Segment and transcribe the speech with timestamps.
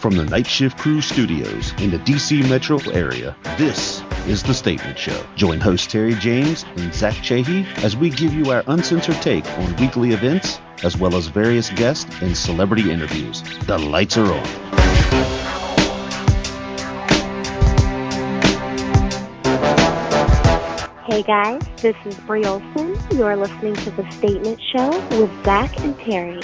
[0.05, 4.99] From the Night Shift Crew studios in the DC metro area, this is The Statement
[4.99, 5.19] Show.
[5.35, 9.75] Join host Terry James and Zach Chahy as we give you our uncensored take on
[9.77, 13.43] weekly events, as well as various guests and celebrity interviews.
[13.61, 14.45] The lights are on.
[21.07, 22.99] Hey guys, this is Bree Olson.
[23.13, 26.43] You're listening to The Statement Show with Zach and Terry.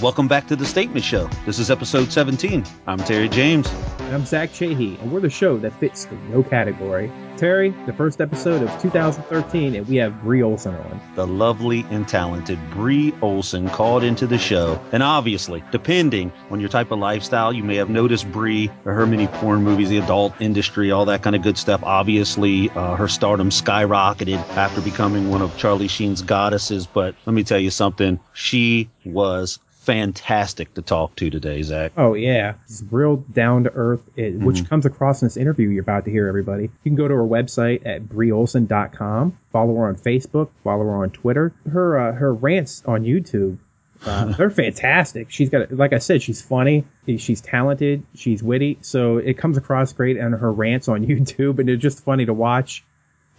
[0.00, 1.28] Welcome back to the Statement Show.
[1.44, 2.64] This is episode 17.
[2.86, 3.68] I'm Terry James.
[3.98, 7.10] And I'm Zach Chahy, and we're the show that fits the no category.
[7.36, 11.00] Terry, the first episode of 2013, and we have Bree Olson on.
[11.16, 14.80] The lovely and talented Bree Olson called into the show.
[14.92, 19.04] And obviously, depending on your type of lifestyle, you may have noticed Bree or her
[19.04, 21.82] many porn movies, the adult industry, all that kind of good stuff.
[21.82, 26.86] Obviously, uh, her stardom skyrocketed after becoming one of Charlie Sheen's goddesses.
[26.86, 29.58] But let me tell you something, she was
[29.88, 31.92] fantastic to talk to today, Zach.
[31.96, 35.80] Oh yeah, it's real down to earth, it, which comes across in this interview you're
[35.80, 36.28] about to hear.
[36.28, 39.38] Everybody, you can go to her website at breeolson.com.
[39.50, 40.50] Follow her on Facebook.
[40.62, 41.54] Follow her on Twitter.
[41.72, 43.56] Her uh, her rants on YouTube.
[44.04, 45.30] Uh, they're fantastic.
[45.30, 46.84] She's got, like I said, she's funny.
[47.16, 48.04] She's talented.
[48.14, 48.78] She's witty.
[48.82, 52.34] So it comes across great on her rants on YouTube, and they're just funny to
[52.34, 52.84] watch.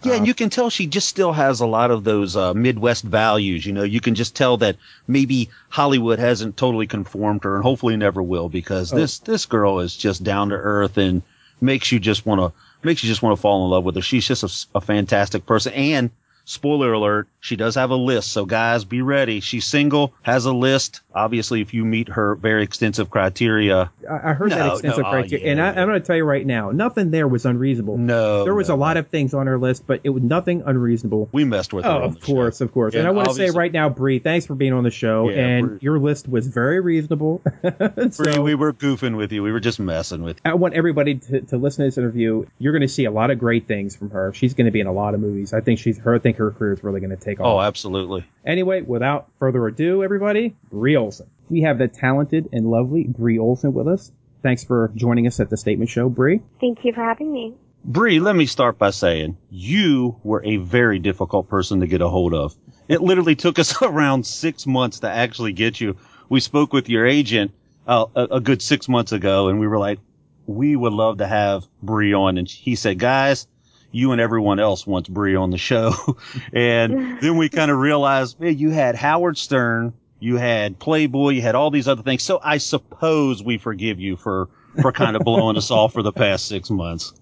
[0.02, 3.04] Yeah, and you can tell she just still has a lot of those uh, Midwest
[3.04, 3.64] values.
[3.66, 4.76] You know, you can just tell that
[5.06, 8.96] maybe Hollywood hasn't totally conformed her, and hopefully never will, because Oh.
[8.96, 11.22] this this girl is just down to earth and
[11.60, 12.52] makes you just want to
[12.82, 14.02] makes you just want to fall in love with her.
[14.02, 15.72] She's just a fantastic person.
[15.74, 16.10] And
[16.50, 19.38] spoiler alert, she does have a list, so guys, be ready.
[19.38, 21.00] She's single, has a list.
[21.14, 25.10] Obviously, if you meet her very extensive criteria, I, I heard that extensive no, oh,
[25.12, 27.98] criteria, yeah, and I, I'm going to tell you right now, nothing there was unreasonable.
[27.98, 30.64] no, there was no, a lot of things on her list, but it was nothing
[30.66, 31.28] unreasonable.
[31.30, 31.90] we messed with her.
[31.90, 32.32] Oh, of the show.
[32.32, 32.94] course, of course.
[32.94, 35.28] Yeah, and I want to say right now, Bree, thanks for being on the show.
[35.28, 35.78] Yeah, and Bree.
[35.82, 37.42] your list was very reasonable.
[37.62, 39.44] Bree, we were goofing with you.
[39.44, 40.50] We were just messing with you.
[40.50, 42.44] I want everybody to, to listen to this interview.
[42.58, 44.32] You're going to see a lot of great things from her.
[44.32, 45.52] She's going to be in a lot of movies.
[45.54, 46.16] I think she's her.
[46.16, 47.46] I think her career is really going to take off.
[47.46, 48.24] Oh, absolutely.
[48.44, 51.28] Anyway, without further ado, everybody, Bree Olson.
[51.48, 54.12] We have the talented and lovely Bree Olson with us.
[54.42, 56.40] Thanks for joining us at the Statement Show, Bree.
[56.60, 57.54] Thank you for having me.
[57.84, 62.08] Bree, let me start by saying you were a very difficult person to get a
[62.08, 62.54] hold of.
[62.88, 65.96] It literally took us around six months to actually get you.
[66.28, 67.52] We spoke with your agent
[67.86, 69.98] uh, a, a good six months ago, and we were like,
[70.46, 72.38] we would love to have Bree on.
[72.38, 73.46] And he said, guys,
[73.92, 75.94] you and everyone else wants Bree on the show.
[76.52, 81.42] and then we kind of realized, hey, you had Howard Stern, you had Playboy, you
[81.42, 82.22] had all these other things.
[82.22, 84.48] So I suppose we forgive you for,
[84.80, 87.12] for kind of blowing us off for the past six months.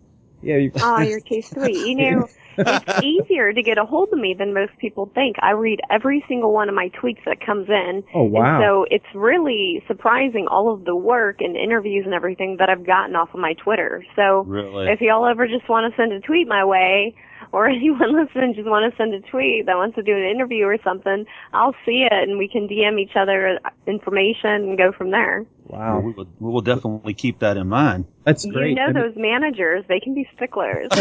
[0.43, 1.87] Yeah, you, Oh, you're too sweet.
[1.87, 2.29] You know,
[2.59, 5.37] it's easier to get a hold of me than most people think.
[5.41, 8.03] I read every single one of my tweets that comes in.
[8.15, 8.57] oh wow.
[8.57, 12.87] And so it's really surprising all of the work and interviews and everything that I've
[12.87, 14.05] gotten off of my Twitter.
[14.17, 14.89] So Really?
[14.89, 17.15] if y'all ever just want to send a tweet my way,
[17.53, 20.65] or anyone listening just want to send a tweet that wants to do an interview
[20.65, 25.11] or something, I'll see it and we can DM each other information and go from
[25.11, 25.47] there.
[25.67, 26.01] wow.
[26.01, 28.07] we, will, we will definitely keep that in mind.
[28.25, 28.71] That's great.
[28.71, 30.89] You know I mean- those managers, they can be sticklers.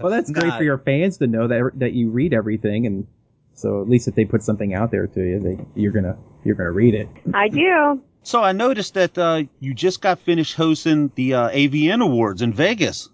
[0.00, 0.56] Well, that's great Nah.
[0.58, 3.06] for your fans to know that that you read everything, and
[3.54, 6.54] so at least if they put something out there to you, they, you're gonna you're
[6.54, 7.08] gonna read it.
[7.34, 8.00] I do.
[8.22, 12.52] So I noticed that uh, you just got finished hosting the uh, AVN Awards in
[12.54, 13.08] Vegas.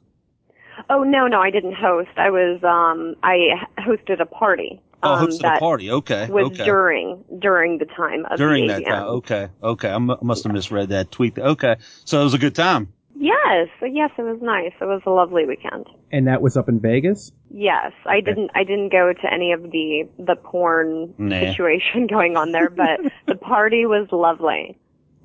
[0.91, 2.11] Oh no, no, I didn't host.
[2.17, 4.81] I was um I hosted a party.
[5.03, 5.91] Oh, um, hosted that a party.
[5.91, 6.27] Okay.
[6.31, 6.65] was okay.
[6.65, 8.87] during during the time of During the that AVN.
[8.89, 9.03] time.
[9.09, 9.49] Okay.
[9.63, 9.91] Okay.
[9.91, 11.39] I mu- must have misread that tweet.
[11.39, 11.77] Okay.
[12.05, 12.93] So it was a good time.
[13.19, 14.73] Yes, yes, it was nice.
[14.79, 15.87] It was a lovely weekend.
[16.13, 17.33] And that was up in Vegas.
[17.51, 18.51] Yes, I didn't.
[18.55, 21.41] I didn't go to any of the the porn Nah.
[21.41, 24.77] situation going on there, but the party was lovely.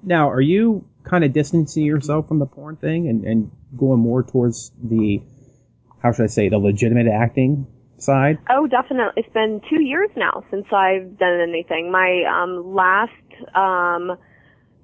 [0.03, 4.23] Now, are you kind of distancing yourself from the porn thing and, and going more
[4.23, 5.21] towards the,
[6.01, 7.67] how should I say, the legitimate acting
[7.97, 8.39] side?
[8.49, 9.23] Oh, definitely.
[9.23, 11.91] It's been two years now since I've done anything.
[11.91, 13.11] My um, last
[13.55, 14.17] um,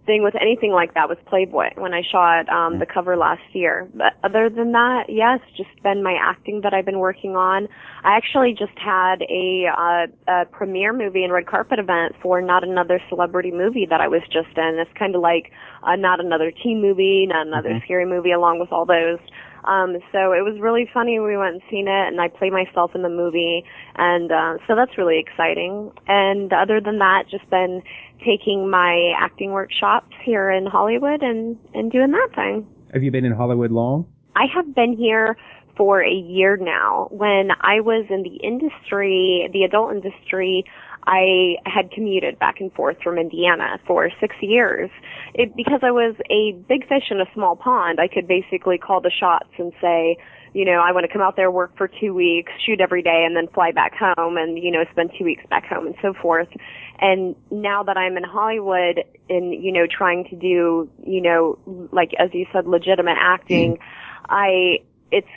[0.05, 3.89] thing with anything like that was Playboy when I shot um, the cover last year.
[3.93, 7.67] But other than that, yes, just been my acting that I've been working on.
[8.03, 12.63] I actually just had a, uh, a premiere movie and red carpet event for Not
[12.63, 14.77] Another Celebrity movie that I was just in.
[14.79, 15.51] It's kind of like
[15.83, 17.83] uh, Not Another Teen movie, Not Another Mhm.
[17.83, 19.19] Scary movie, along with all those.
[19.67, 21.19] Um, so it was really funny.
[21.19, 23.65] We went and seen it, and I play myself in the movie,
[23.95, 25.91] and uh, so that's really exciting.
[26.07, 27.81] And other than that, just been
[28.25, 32.65] taking my acting workshops here in Hollywood and and doing that thing.
[32.93, 34.07] Have you been in Hollywood long?
[34.35, 35.35] I have been here
[35.75, 37.07] for a year now.
[37.11, 40.63] When I was in the industry, the adult industry,
[41.07, 44.89] I had commuted back and forth from Indiana for six years.
[45.33, 48.99] It, because I was a big fish in a small pond, I could basically call
[48.99, 50.17] the shots and say,
[50.53, 53.23] you know, I want to come out there, work for two weeks, shoot every day,
[53.25, 56.13] and then fly back home and, you know, spend two weeks back home and so
[56.13, 56.49] forth.
[56.99, 61.57] And now that I'm in Hollywood and, you know, trying to do, you know,
[61.93, 64.25] like, as you said, legitimate acting, mm-hmm.
[64.33, 64.79] I,
[65.11, 65.27] it's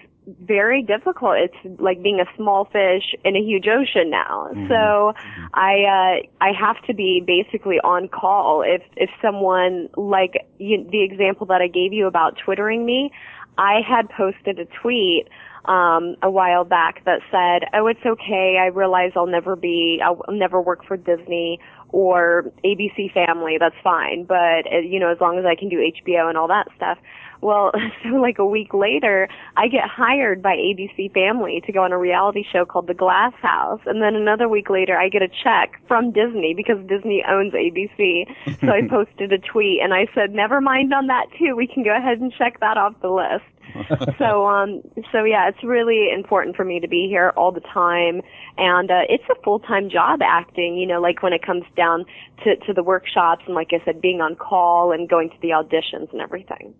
[0.40, 1.36] very difficult.
[1.38, 4.48] It's like being a small fish in a huge ocean now.
[4.52, 4.68] Mhm.
[4.68, 5.14] So
[5.54, 11.02] I, uh, I have to be basically on call if, if someone, like you, the
[11.02, 13.10] example that I gave you about twittering me,
[13.58, 15.28] I had posted a tweet
[15.66, 18.56] um a while back that said, "Oh, it's okay.
[18.58, 21.60] I realize I'll never be I'll never work for Disney
[21.90, 23.58] or ABC Family.
[23.58, 26.48] That's fine, but uh, you know, as long as I can do HBO and all
[26.48, 26.96] that stuff."
[27.40, 27.72] Well,
[28.02, 31.98] so like a week later, I get hired by ABC Family to go on a
[31.98, 35.80] reality show called The Glass House, and then another week later, I get a check
[35.88, 38.26] from Disney because Disney owns ABC.
[38.60, 41.56] So I posted a tweet and I said, "Never mind on that too.
[41.56, 43.44] We can go ahead and check that off the list."
[44.18, 44.82] so um
[45.12, 48.20] so yeah it's really important for me to be here all the time
[48.58, 52.04] and uh it's a full time job acting you know like when it comes down
[52.42, 55.50] to to the workshops and like i said being on call and going to the
[55.50, 56.74] auditions and everything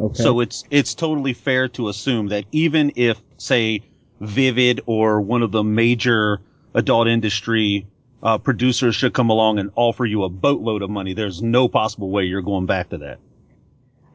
[0.00, 0.22] Okay.
[0.22, 3.82] So it's it's totally fair to assume that even if, say,
[4.20, 6.40] Vivid or one of the major
[6.74, 7.86] adult industry
[8.22, 12.10] uh, producers should come along and offer you a boatload of money, there's no possible
[12.10, 13.18] way you're going back to that.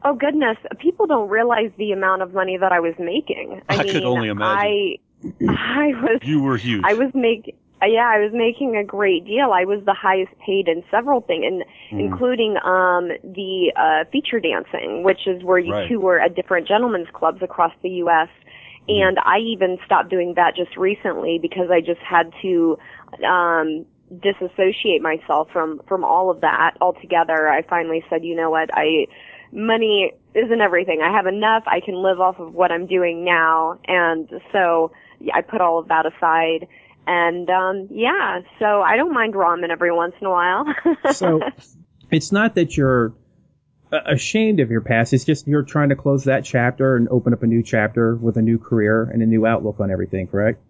[0.04, 3.82] oh goodness people don't realize the amount of money that i was making i, I
[3.84, 4.58] mean could only imagine.
[4.58, 4.98] i
[5.48, 6.82] i was You were huge.
[6.84, 9.52] I was making, yeah, I was making a great deal.
[9.52, 12.00] I was the highest paid in several things, and Mm.
[12.00, 15.88] including um the uh feature dancing, which is where you Right.
[15.88, 18.28] tour at different gentlemen's clubs across the U.S.
[18.88, 19.08] Mm.
[19.08, 22.78] And I even stopped doing that just recently because I just had to
[23.26, 23.84] um
[24.20, 27.48] disassociate myself from from all of that altogether.
[27.48, 29.06] I finally said, you know what, I
[29.52, 31.00] money isn't everything.
[31.02, 31.62] I have enough.
[31.66, 34.90] I can live off of what I'm doing now, and so
[35.32, 36.66] I put all of that aside.
[37.06, 40.66] And um yeah, so I don't mind ramen every once in a while.
[41.12, 41.40] so
[42.10, 43.14] it's not that you're
[43.92, 45.12] uh, ashamed of your past.
[45.12, 48.36] It's just you're trying to close that chapter and open up a new chapter with
[48.36, 50.26] a new career and a new outlook on everything.
[50.26, 50.60] Correct?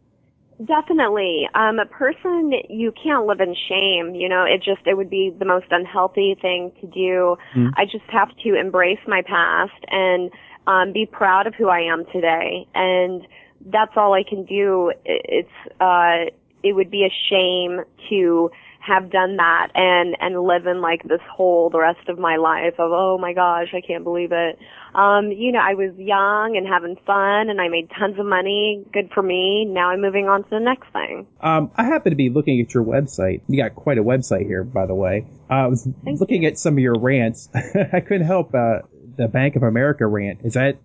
[0.62, 1.48] Definitely.
[1.54, 4.14] Um, a person, you can't live in shame.
[4.14, 7.36] You know, it just, it would be the most unhealthy thing to do.
[7.56, 7.72] Mm.
[7.76, 10.30] I just have to embrace my past and,
[10.66, 12.68] um, be proud of who I am today.
[12.74, 13.26] And
[13.66, 14.92] that's all I can do.
[15.04, 15.48] It's,
[15.80, 16.30] uh,
[16.62, 17.80] it would be a shame
[18.10, 18.50] to
[18.86, 22.74] have done that and, and live in like this hole the rest of my life
[22.78, 24.58] of, oh my gosh, I can't believe it.
[24.94, 28.84] Um, you know, I was young and having fun and I made tons of money.
[28.92, 29.64] Good for me.
[29.64, 31.26] Now I'm moving on to the next thing.
[31.40, 33.40] Um, I happen to be looking at your website.
[33.48, 35.26] You got quite a website here, by the way.
[35.50, 37.48] Uh, I was Thank looking at some of your rants.
[37.54, 38.80] I couldn't help uh,
[39.16, 40.40] the Bank of America rant.
[40.44, 40.78] Is that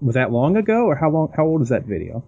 [0.00, 1.32] was that long ago, or how long?
[1.36, 2.24] How old is that video?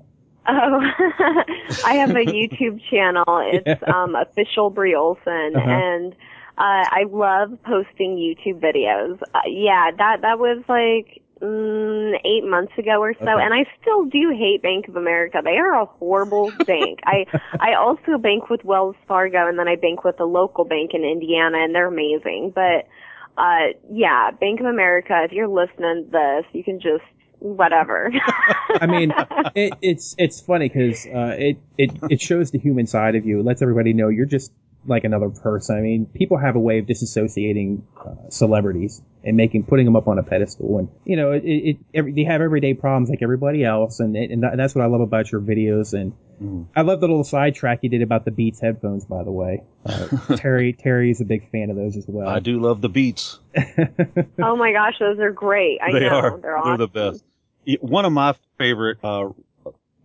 [0.47, 0.81] Oh,
[1.85, 3.25] I have a YouTube channel.
[3.53, 3.77] It's Yeah.
[3.87, 5.83] um, official Bree Olson, Uh-huh.
[5.83, 6.13] and
[6.59, 9.21] uh, I love posting YouTube videos.
[9.35, 13.43] Uh, yeah, that that was like mm, eight months ago or so, Okay.
[13.43, 15.41] and I still do hate Bank of America.
[15.45, 17.01] They are a horrible bank.
[17.07, 17.27] I
[17.61, 21.05] I also bank with Wells Fargo, and then I bank with a local bank in
[21.05, 22.53] Indiana, and they're amazing.
[22.55, 22.89] But
[23.39, 25.23] uh, yeah, Bank of America.
[25.25, 27.05] If you're listening to this, you can just
[27.43, 28.11] whatever.
[28.81, 29.13] I mean,
[29.55, 33.41] it, it's it's funny because uh, it it it shows the human side of you.
[33.41, 34.53] It lets everybody know you're just
[34.85, 35.77] like another person.
[35.77, 40.09] I mean, people have a way of disassociating uh, celebrities and making putting them up
[40.09, 43.65] on a pedestal, and you know, it, it every, they have everyday problems like everybody
[43.65, 45.93] else, and it, and that- that's what I love about your videos.
[45.93, 46.67] And Mhm.
[46.75, 49.63] I love the little sidetrack you did about the Beats headphones, by the way.
[49.87, 52.27] Uh, Terry Terry's a big fan of those as well.
[52.29, 53.39] I do love the beats.
[54.43, 55.79] Oh my gosh, those are great.
[55.81, 56.09] I they know.
[56.09, 56.39] are.
[56.39, 56.79] They're awesome.
[56.79, 57.25] the best.
[57.81, 59.31] One of my favorite uh,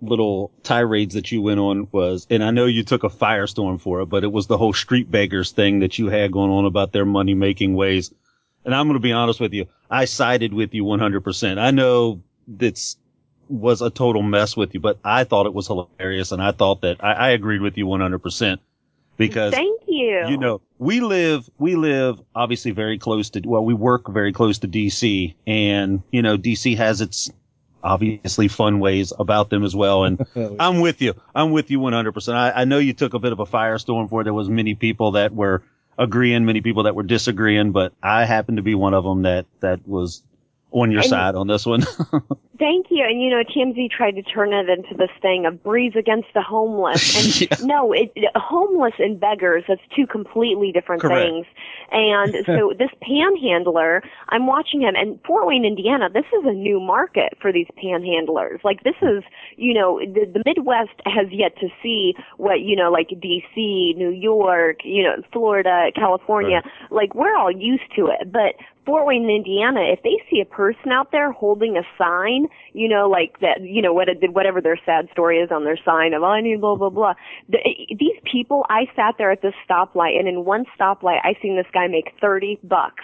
[0.01, 4.01] little tirades that you went on was, and I know you took a firestorm for
[4.01, 6.91] it, but it was the whole street beggars thing that you had going on about
[6.91, 8.13] their money making ways.
[8.65, 9.67] and I'm going to be honest with you.
[9.89, 11.57] I sided with you 100%.
[11.57, 12.97] I know this
[13.49, 16.81] was a total mess with you, but I thought it was hilarious, and I thought
[16.81, 18.59] that I, I agreed with you 100%
[19.15, 20.27] because Thank you.
[20.27, 24.59] you know we live we live obviously very close to well we work very close
[24.59, 27.31] to DC, and you know DC has its
[27.83, 30.25] obviously fun ways about them as well, and
[30.59, 31.13] I'm with you.
[31.33, 32.33] I'm with you 100%.
[32.33, 34.23] I, I know you took a bit of a firestorm for it.
[34.25, 35.63] There was many people that were
[35.97, 39.45] agreeing, many people that were disagreeing, but I happen to be one of them that,
[39.61, 40.23] that was
[40.71, 41.83] on your And- side on this one.
[42.59, 43.05] Thank you.
[43.07, 46.41] And you know, TMZ tried to turn it into this thing of Bree's against the
[46.41, 47.15] homeless.
[47.17, 47.57] And Yeah.
[47.65, 51.19] no, it, homeless and beggars, that's two completely different Correct.
[51.19, 51.45] things.
[51.91, 56.79] And so this panhandler, I'm watching him and Fort Wayne, Indiana, this is a new
[56.79, 58.63] market for these panhandlers.
[58.63, 59.23] Like this is,
[59.55, 64.09] you know, the, the Midwest has yet to see what, you know, like DC, New
[64.11, 66.61] York, you know, Florida, California,
[66.91, 68.31] like we're all used to it.
[68.31, 68.55] But
[68.87, 73.09] Fort Wayne, Indiana, if they see a person out there holding a sign, you know,
[73.09, 76.39] like that, you know, what whatever their sad story is on their sign of, I
[76.39, 77.13] need blah, blah, blah.
[77.49, 81.57] The, these people, I sat there at this stoplight and in one stoplight, I seen
[81.57, 83.03] this guy make 30 bucks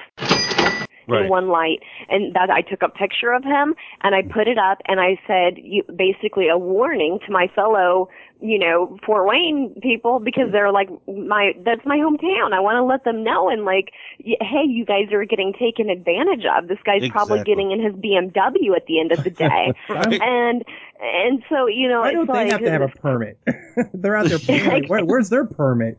[1.08, 1.80] in one light
[2.10, 4.32] and that I took a picture of him and I mm.
[4.32, 8.10] put it up and I said you, basically a warning to my fellow
[8.42, 12.84] you know Fort Wayne people because they're like my that's my hometown I want to
[12.84, 13.92] let them know and like
[14.24, 18.76] hey you guys are getting taken advantage of this guy's probably getting in his BMW
[18.76, 20.22] at the end of the day Right.
[20.22, 20.64] and
[21.00, 23.38] and so you know Why don't they like have to have a permit?
[23.94, 24.88] They're out there paying.
[24.88, 25.98] Where, where's their permit?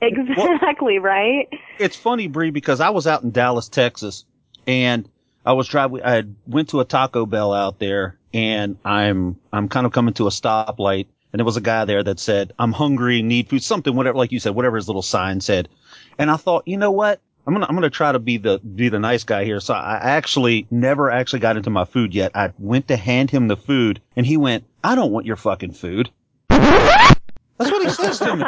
[0.00, 4.24] exactly right it's funny, Bree, because I was out in Dallas, Texas,
[4.66, 5.08] and
[5.44, 6.02] I was driving.
[6.04, 10.26] I went to a Taco Bell out there, and I'm I'm kind of coming to
[10.26, 13.94] a stoplight, and there was a guy there that said, "I'm hungry, need food," something,
[13.94, 15.68] whatever, like you said, whatever his little sign said,
[16.18, 17.20] and I thought, you know what?
[17.46, 19.60] I'm gonna I'm gonna try to be the be the nice guy here.
[19.60, 22.32] So I actually never actually got into my food yet.
[22.34, 25.72] I went to hand him the food, and he went, "I don't want your fucking
[25.72, 26.10] food."
[27.56, 28.44] That's what he says to me.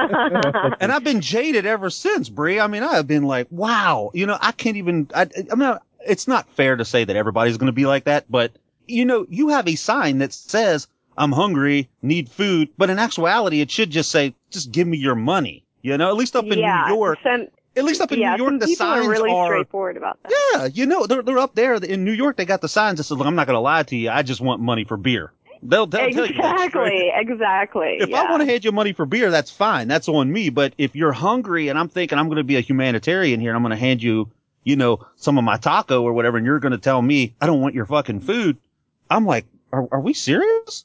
[0.80, 2.58] And I've been jaded ever since, Bree.
[2.58, 5.78] I mean, I have been like, wow, you know, I can't even, I, I mean,
[6.08, 8.52] it's not fair to say that everybody's going to be like that, but
[8.86, 10.86] you know, you have a sign that says,
[11.18, 15.14] I'm hungry, need food, but in actuality, it should just say, just give me your
[15.14, 15.64] money.
[15.82, 17.46] You know, at least up in yeah New York, some,
[17.76, 20.32] at least up in yeah New York, the signs are really are, straightforward about that
[20.54, 22.36] yeah, you know, they're, they're up there in New York.
[22.36, 24.10] They got the signs that says, look, I'm not going to lie to you.
[24.10, 25.32] I just want money for beer.
[25.62, 28.22] They'll, they'll tell you that exactly exactly If yeah.
[28.22, 29.88] I want to hand you money for beer, that's fine.
[29.88, 30.50] That's on me.
[30.50, 33.56] But if you're hungry and I'm thinking I'm going to be a humanitarian here and
[33.56, 34.30] I'm going to hand you,
[34.66, 37.46] you know, some of my taco or whatever, and you're going to tell me I
[37.46, 38.58] don't want your fucking food,
[39.08, 40.84] I'm like, are, are we serious?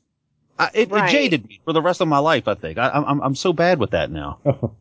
[0.60, 1.10] I, it, Right.
[1.10, 2.48] it jaded me for the rest of my life.
[2.48, 4.38] I think I, I'm I'm so bad with that now.
[4.46, 4.72] Oh.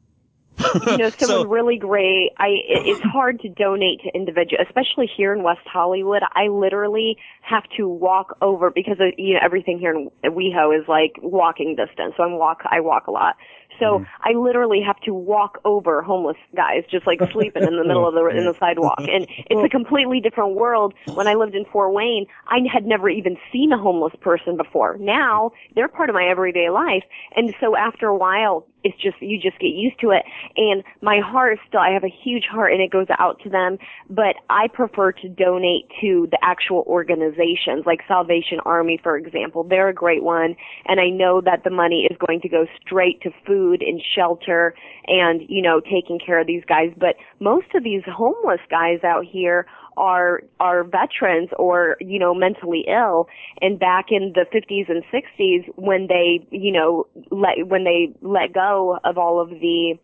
[0.86, 2.32] you know, someone So- really great.
[2.36, 6.22] I it, it's hard to donate to individual, especially here in West Hollywood.
[6.34, 10.86] I literally have to walk over because of, you know everything here in WeHo is
[10.88, 12.12] like walking distance.
[12.18, 13.36] So I'm walk I walk a lot.
[13.80, 14.04] So mm-hmm.
[14.22, 18.14] I literally have to walk over homeless guys just like sleeping in the middle of
[18.14, 18.98] the in the sidewalk.
[18.98, 20.94] And it's a completely different world.
[21.14, 24.96] When I lived in Fort Wayne, I had never even seen a homeless person before.
[24.98, 27.04] Now they're part of my everyday life.
[27.34, 30.24] And so after a while, it's just you just get used to it.
[30.56, 33.78] And my heart still i have a huge heart and it goes out to them
[34.08, 39.64] but i prefer to donate to the actual organizations like salvation army for example.
[39.64, 40.56] They're a great one.
[40.86, 44.74] And i know that the money is going to go straight to food and shelter
[45.06, 46.92] and you know taking care of these guys.
[46.96, 49.66] But most of these homeless guys out here
[49.96, 53.28] are are veterans or you know mentally ill
[53.60, 58.52] and back in the 50s and 60s when they you know let when they let
[58.52, 59.94] go of all of the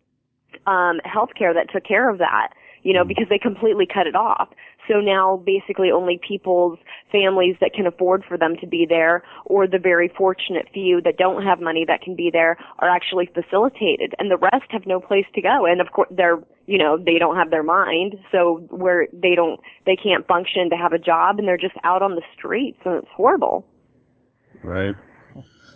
[0.65, 2.49] um healthcare that took care of that
[2.87, 3.09] you know mm.
[3.09, 4.47] because they completely cut it off.
[4.87, 6.79] So now basically only people's
[7.11, 11.17] families that can afford for them to be there or the very fortunate few that
[11.17, 14.13] don't have money that can be there are actually facilitated.
[14.19, 15.65] And the rest have no place to go.
[15.65, 18.15] And of course they're you know they don't have their mind.
[18.31, 22.01] So where they don't they can't function to have a job and they're just out
[22.01, 23.65] on the streets and it's horrible.
[24.63, 24.95] Right.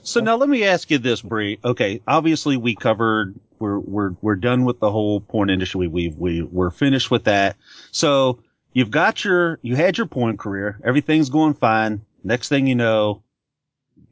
[0.04, 1.60] So now let me ask you this, Bree.
[1.64, 5.88] Okay, obviously we covered we're we're we're done with the whole porn industry.
[5.88, 7.58] We we we're finished with that.
[7.92, 8.40] So
[8.74, 10.80] you've got your you had your porn career.
[10.84, 12.02] Everything's going fine.
[12.24, 13.22] Next thing you know,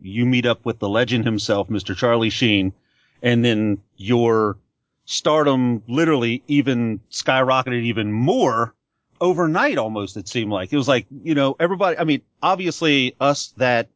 [0.01, 1.96] you meet up with the legend himself, Mr.
[1.96, 2.74] Charlie Sheen,
[3.22, 4.58] and then your
[5.05, 8.75] stardom literally even skyrocketed even more
[9.19, 13.53] overnight almost it seemed like it was like you know everybody i mean obviously us
[13.58, 13.89] that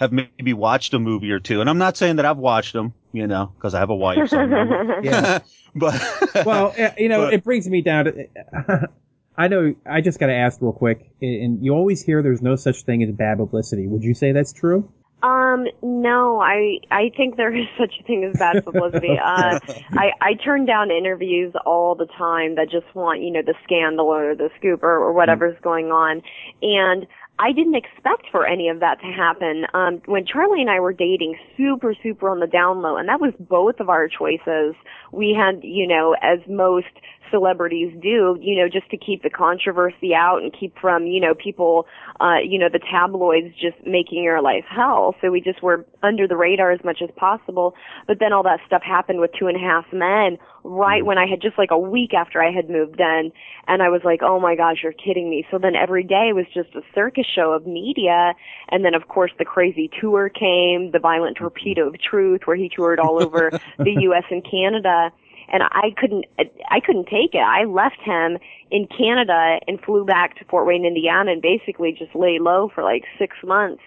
[0.00, 2.92] have maybe watched a movie or two and i'm not saying that i've watched them
[3.12, 4.38] you know because i have a wife so
[5.02, 5.38] Yeah.
[5.74, 6.02] but
[6.46, 8.88] well, uh, you know, But- it brings me down to.
[9.36, 9.74] I know.
[9.86, 13.02] I just got to ask real quick, and you always hear there's no such thing
[13.04, 13.86] as bad publicity.
[13.86, 14.92] Would you say that's true?
[15.22, 19.18] Um, no, I I think there is such a thing as bad publicity.
[19.22, 19.60] uh,
[19.92, 24.06] I I turn down interviews all the time that just want you know the scandal
[24.06, 26.22] or the scoop or, or whatever's going on,
[26.62, 27.06] and
[27.40, 29.64] I didn't expect for any of that to happen.
[29.72, 33.18] Um, when Charlie and I were dating, super, super on the down low, and that
[33.18, 34.74] was both of our choices.
[35.10, 36.92] We had, you know, as most
[37.30, 41.34] celebrities do, you know, just to keep the controversy out and keep from, you know,
[41.34, 41.86] people,
[42.20, 45.14] uh, you know, the tabloids just making your life hell.
[45.20, 47.74] So we just were under the radar as much as possible.
[48.06, 51.26] But then all that stuff happened with Two and a Half Men right when I
[51.26, 53.32] had just like a week after I had moved in.
[53.66, 55.46] And I was like, oh my gosh, you're kidding me.
[55.50, 58.34] So then every day was just a circus show of media.
[58.68, 62.70] And then of course the crazy tour came, the violent torpedo of truth where he
[62.74, 65.12] toured all over the US and Canada
[65.50, 66.26] and I couldn't
[66.70, 67.44] I couldn't take it.
[67.44, 68.38] I left him
[68.70, 72.82] in Canada and flew back to Fort Wayne, Indiana, and basically just lay low for
[72.82, 73.82] like six months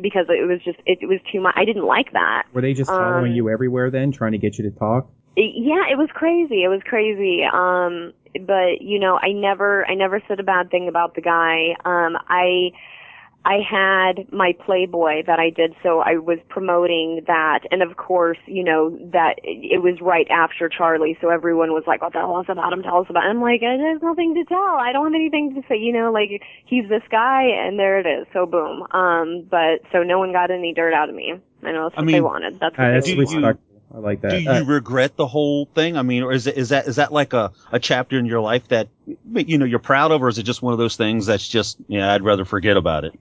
[0.00, 1.54] because it was just it, was too much.
[1.56, 2.44] I didn't like that.
[2.52, 5.10] Were they just following um, you everywhere then, trying to get you to talk?
[5.36, 6.64] Yeah, it was crazy.
[6.64, 7.42] It was crazy.
[7.44, 8.12] Um,
[8.46, 11.76] but you know, I never I never said a bad thing about the guy.
[11.84, 12.72] Um, I
[13.46, 18.38] I had my Playboy that I did, so I was promoting that, and of course,
[18.46, 22.46] you know that it was right after Charlie, so everyone was like, "Oh, tell us
[22.48, 23.36] about him, tell us about." Him.
[23.36, 24.58] I'm like, "There's nothing to tell.
[24.58, 28.06] I don't have anything to say." You know, like he's this guy, and there it
[28.06, 28.26] is.
[28.32, 28.84] So boom.
[28.90, 31.34] Um, but so no one got any dirt out of me.
[31.62, 32.58] I know that's what I mean, they wanted.
[32.58, 33.58] That's what uh, they that's wanted.
[33.94, 34.30] I like that.
[34.32, 35.96] Do you uh, regret the whole thing?
[35.96, 38.40] I mean, or is it, is that, is that like a, a chapter in your
[38.40, 41.26] life that, you know, you're proud of, or is it just one of those things
[41.26, 43.14] that's just, yeah, I'd rather forget about it?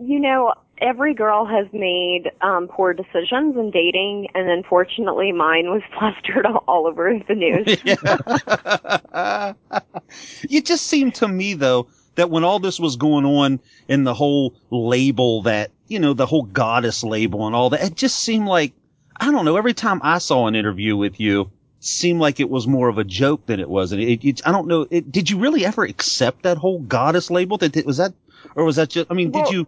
[0.00, 5.82] You know, every girl has made um, poor decisions in dating, and unfortunately, mine was
[5.98, 7.66] plastered all over the news.
[10.50, 14.14] it just seemed to me, though, that when all this was going on in the
[14.14, 18.46] whole label that, you know, the whole goddess label and all that, it just seemed
[18.46, 18.72] like,
[19.18, 22.66] I don't know, every time I saw an interview with you, seemed like it was
[22.66, 23.92] more of a joke than it was.
[23.92, 27.30] And it, it I don't know, it, did you really ever accept that whole goddess
[27.30, 27.58] label?
[27.58, 28.14] That was that,
[28.54, 29.10] or was that just?
[29.10, 29.66] I mean, well, did you?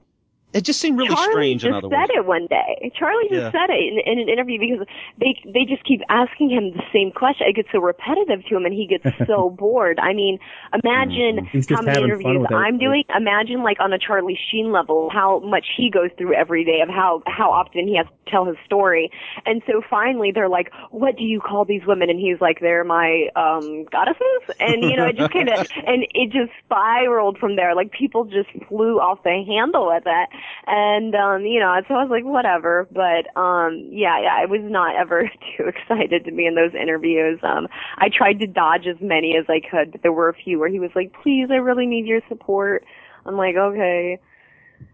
[0.52, 1.62] It just seemed really Charlie strange.
[1.62, 2.12] Just in other said words.
[2.14, 2.92] it one day.
[2.98, 3.52] Charlie just yeah.
[3.52, 4.86] said it in, in, an interview because
[5.18, 7.46] they they just keep asking him the same question.
[7.48, 9.98] It gets so repetitive to him, and he gets so bored.
[9.98, 10.38] I mean,
[10.72, 11.74] imagine mm-hmm.
[11.74, 13.04] how many interviews I'm doing.
[13.16, 16.88] Imagine like on a Charlie Sheen level, how much he goes through every day of
[16.88, 19.10] how how often he has to tell his story.
[19.46, 22.84] And so finally, they're like, "What do you call these women?" And he's like, "They're
[22.84, 27.56] my um goddesses." And you know, it just kind of and it just spiraled from
[27.56, 27.74] there.
[27.74, 30.28] Like people just flew off the handle at it
[30.66, 32.88] and um, you know, so I was like, whatever.
[32.90, 37.40] But um, yeah, yeah, I was not ever too excited to be in those interviews.
[37.42, 40.58] Um, I tried to dodge as many as I could, but there were a few
[40.58, 42.84] where he was like, "Please, I really need your support."
[43.24, 44.18] I'm like, okay.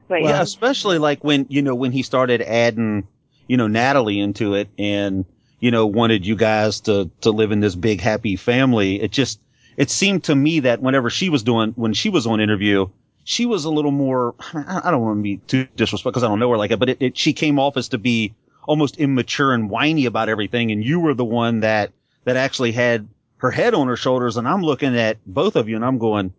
[0.08, 3.06] But well, yeah, especially like when you know when he started adding,
[3.46, 5.24] you know, Natalie into it, and
[5.60, 9.00] you know wanted you guys to to live in this big happy family.
[9.00, 9.40] It just
[9.76, 12.88] it seemed to me that whenever she was doing when she was on interview,
[13.28, 16.38] she was a little more, I don't want to be too disrespectful because I don't
[16.38, 18.34] know her like it, but it, it, she came off as to be
[18.66, 20.72] almost immature and whiny about everything.
[20.72, 21.92] And you were the one that,
[22.24, 24.38] that actually had her head on her shoulders.
[24.38, 26.32] And I'm looking at both of you and I'm going,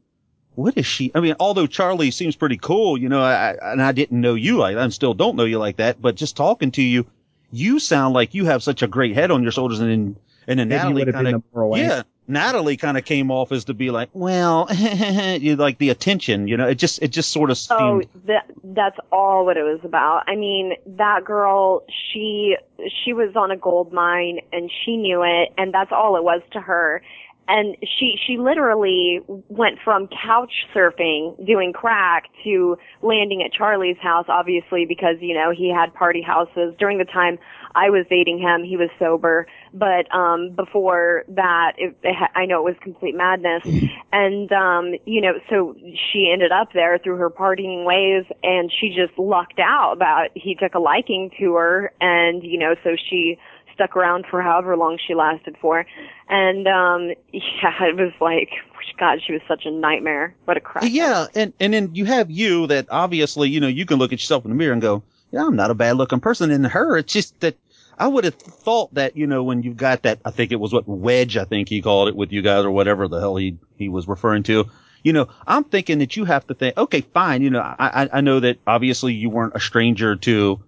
[0.55, 1.11] what is she?
[1.13, 4.57] I mean, although Charlie seems pretty cool, you know, I, and I didn't know you
[4.57, 7.05] like and still don't know you like that, but just talking to you,
[7.51, 10.15] you sound like you have such a great head on your shoulders and then,
[10.47, 11.43] and then Natalie kind of,
[11.77, 16.47] yeah, Natalie kind of came off as to be like, well, you like the attention,
[16.47, 18.09] you know, it just, it just sort of oh, seemed.
[18.15, 20.23] Oh, that, that's all what it was about.
[20.27, 22.55] I mean, that girl, she,
[23.03, 26.41] she was on a gold mine and she knew it and that's all it was
[26.51, 27.01] to her.
[27.47, 34.27] And she, she literally went from couch surfing, doing crack to landing at Charlie's house,
[34.29, 37.39] obviously because, you know, he had party houses during the time
[37.75, 38.63] I was dating him.
[38.63, 43.63] He was sober, but um before that, it, it, I know it was complete madness.
[44.11, 45.75] And um, you know, so
[46.11, 50.55] she ended up there through her partying ways, and she just lucked out that he
[50.55, 53.37] took a liking to her, and you know, so she
[53.79, 55.85] stuck around for however long she lasted for.
[56.27, 58.49] And um yeah, it was like
[58.97, 60.35] God, she was such a nightmare.
[60.45, 60.83] What a crap.
[60.87, 64.19] Yeah, and and then you have you that obviously, you know, you can look at
[64.19, 66.51] yourself in the mirror and go, yeah, I'm not a bad looking person.
[66.51, 67.55] And her, it's just that
[67.97, 70.73] I would have thought that, you know, when you got that, I think it was
[70.73, 73.57] what wedge, I think he called it with you guys or whatever the hell he,
[73.77, 74.69] he was referring to.
[75.03, 77.41] You know, I'm thinking that you have to think, okay, fine.
[77.41, 80.61] You know, I, I know that obviously you weren't a stranger to,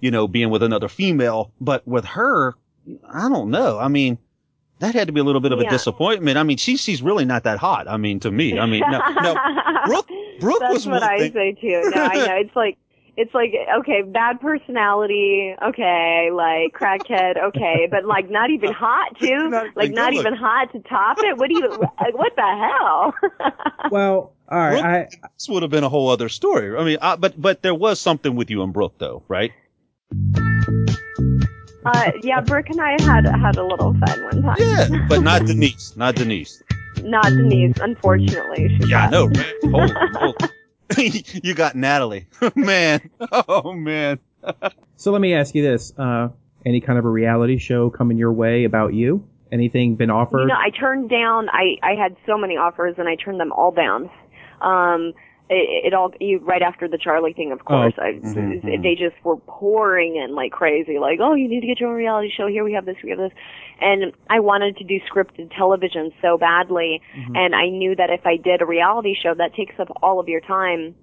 [0.00, 2.54] you know, being with another female, but with her,
[3.08, 3.78] I don't know.
[3.78, 4.18] I mean,
[4.80, 6.36] that had to be a little bit of a disappointment.
[6.36, 7.88] I mean, she she's really not that hot.
[7.88, 9.34] I mean, to me, I mean, no, no
[9.86, 10.08] Brooke
[10.40, 11.90] Brooke That's was what I thing- say too.
[11.94, 12.34] No, I know.
[12.36, 12.76] It's like
[13.16, 19.50] it's like okay, bad personality, okay, like crackhead, okay, but like not even hot too,
[19.50, 21.36] Not like not good even hot to top it.
[21.38, 21.68] What do you?
[22.12, 23.14] What the hell?
[23.90, 24.72] Well, all right.
[25.10, 26.76] Brooke- I, This would have been a whole other story.
[26.76, 29.52] I mean, I, but but there was something with you and Brooke, though, right?
[31.84, 34.56] uh, yeah, Brooke and I had had a little fun one time.
[34.58, 36.62] Yeah, but not Denise, not Denise.
[37.02, 38.76] Not Denise, unfortunately.
[38.78, 39.28] She's Yeah, I know.
[39.28, 39.44] Man.
[39.64, 40.34] Holy, holy.
[40.98, 43.10] you got Natalie, man.
[43.48, 44.18] Oh man.
[44.96, 46.28] so let me ask you this: uh,
[46.64, 49.26] any kind of a reality show coming your way about you?
[49.52, 50.42] Anything been offered?
[50.42, 51.48] You know, I turned down.
[51.48, 54.10] I I had so many offers, and I turned them all down.
[54.60, 55.12] Um,
[55.50, 57.92] it, it all you right after the Charlie thing, of course.
[57.98, 58.82] I, mhm, mhm.
[58.82, 60.98] They just were pouring in like crazy.
[60.98, 62.46] Like, oh, you need to get your own reality show.
[62.46, 63.32] Here we have this, we have this,
[63.80, 67.36] and I wanted to do scripted television so badly, Mhm.
[67.36, 70.28] and I knew that if I did a reality show, that takes up all of
[70.28, 70.94] your time.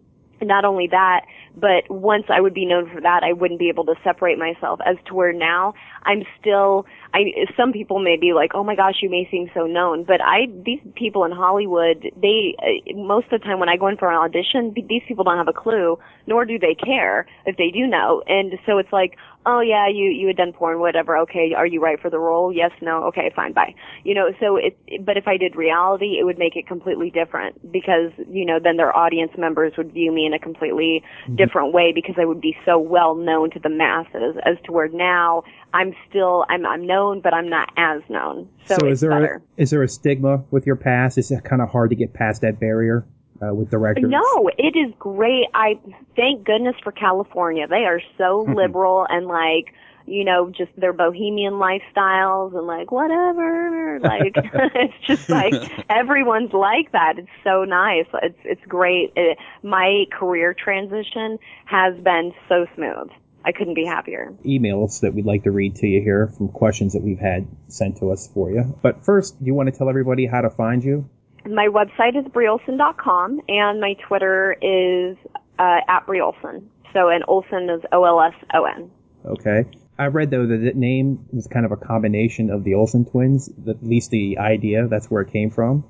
[0.41, 1.25] Not only that,
[1.55, 4.79] but once I would be known for that, I wouldn't be able to separate myself.
[4.85, 5.73] As to where now,
[6.03, 6.85] I'm still.
[7.13, 7.25] I
[7.57, 10.47] some people may be like, "Oh my gosh, you may seem so known," but I
[10.65, 14.09] these people in Hollywood, they uh, most of the time when I go in for
[14.09, 17.85] an audition, these people don't have a clue, nor do they care if they do
[17.85, 21.17] know, and so it's like, "Oh yeah, you you had done porn, whatever.
[21.19, 22.51] Okay, are you right for the role?
[22.53, 23.73] Yes, no, okay, fine, bye."
[24.03, 24.77] You know, so it.
[25.05, 28.77] But if I did reality, it would make it completely different because you know then
[28.77, 31.35] their audience members would view me in a completely mm-hmm.
[31.35, 34.87] different way because I would be so well known to the masses as to where
[34.87, 38.49] now I'm still I'm I'm known but I'm not as known.
[38.65, 41.17] So, So is there a, is there a stigma with your past?
[41.17, 43.05] Is it kind of hard to get past that barrier
[43.41, 43.71] uh, with?
[44.11, 45.47] No, it is great.
[45.53, 45.79] I
[46.15, 47.67] thank goodness for California.
[47.67, 49.73] They are so liberal and like,
[50.05, 53.99] you know, just their bohemian lifestyles and like whatever.
[54.01, 55.53] Like it's just like
[55.89, 57.17] everyone's like that.
[57.17, 58.05] It's so nice.
[58.21, 59.13] It's it's great.
[59.15, 63.09] It, my career transition has been so smooth.
[63.43, 64.33] I couldn't be happier.
[64.45, 67.97] emails that we'd like to read to you here from questions that we've had sent
[67.97, 68.77] to us for you.
[68.83, 71.09] But first, do you want to tell everybody how to find you?
[71.45, 75.17] My website is breeolson.com and my Twitter is
[75.57, 76.63] uh, at breeolson.
[76.93, 78.91] So and Olson is O L S O N.
[79.25, 79.65] Okay.
[79.97, 83.49] I read though that the name was kind of a combination of the Olsen twins.
[83.67, 85.85] At least the idea that's where it came from.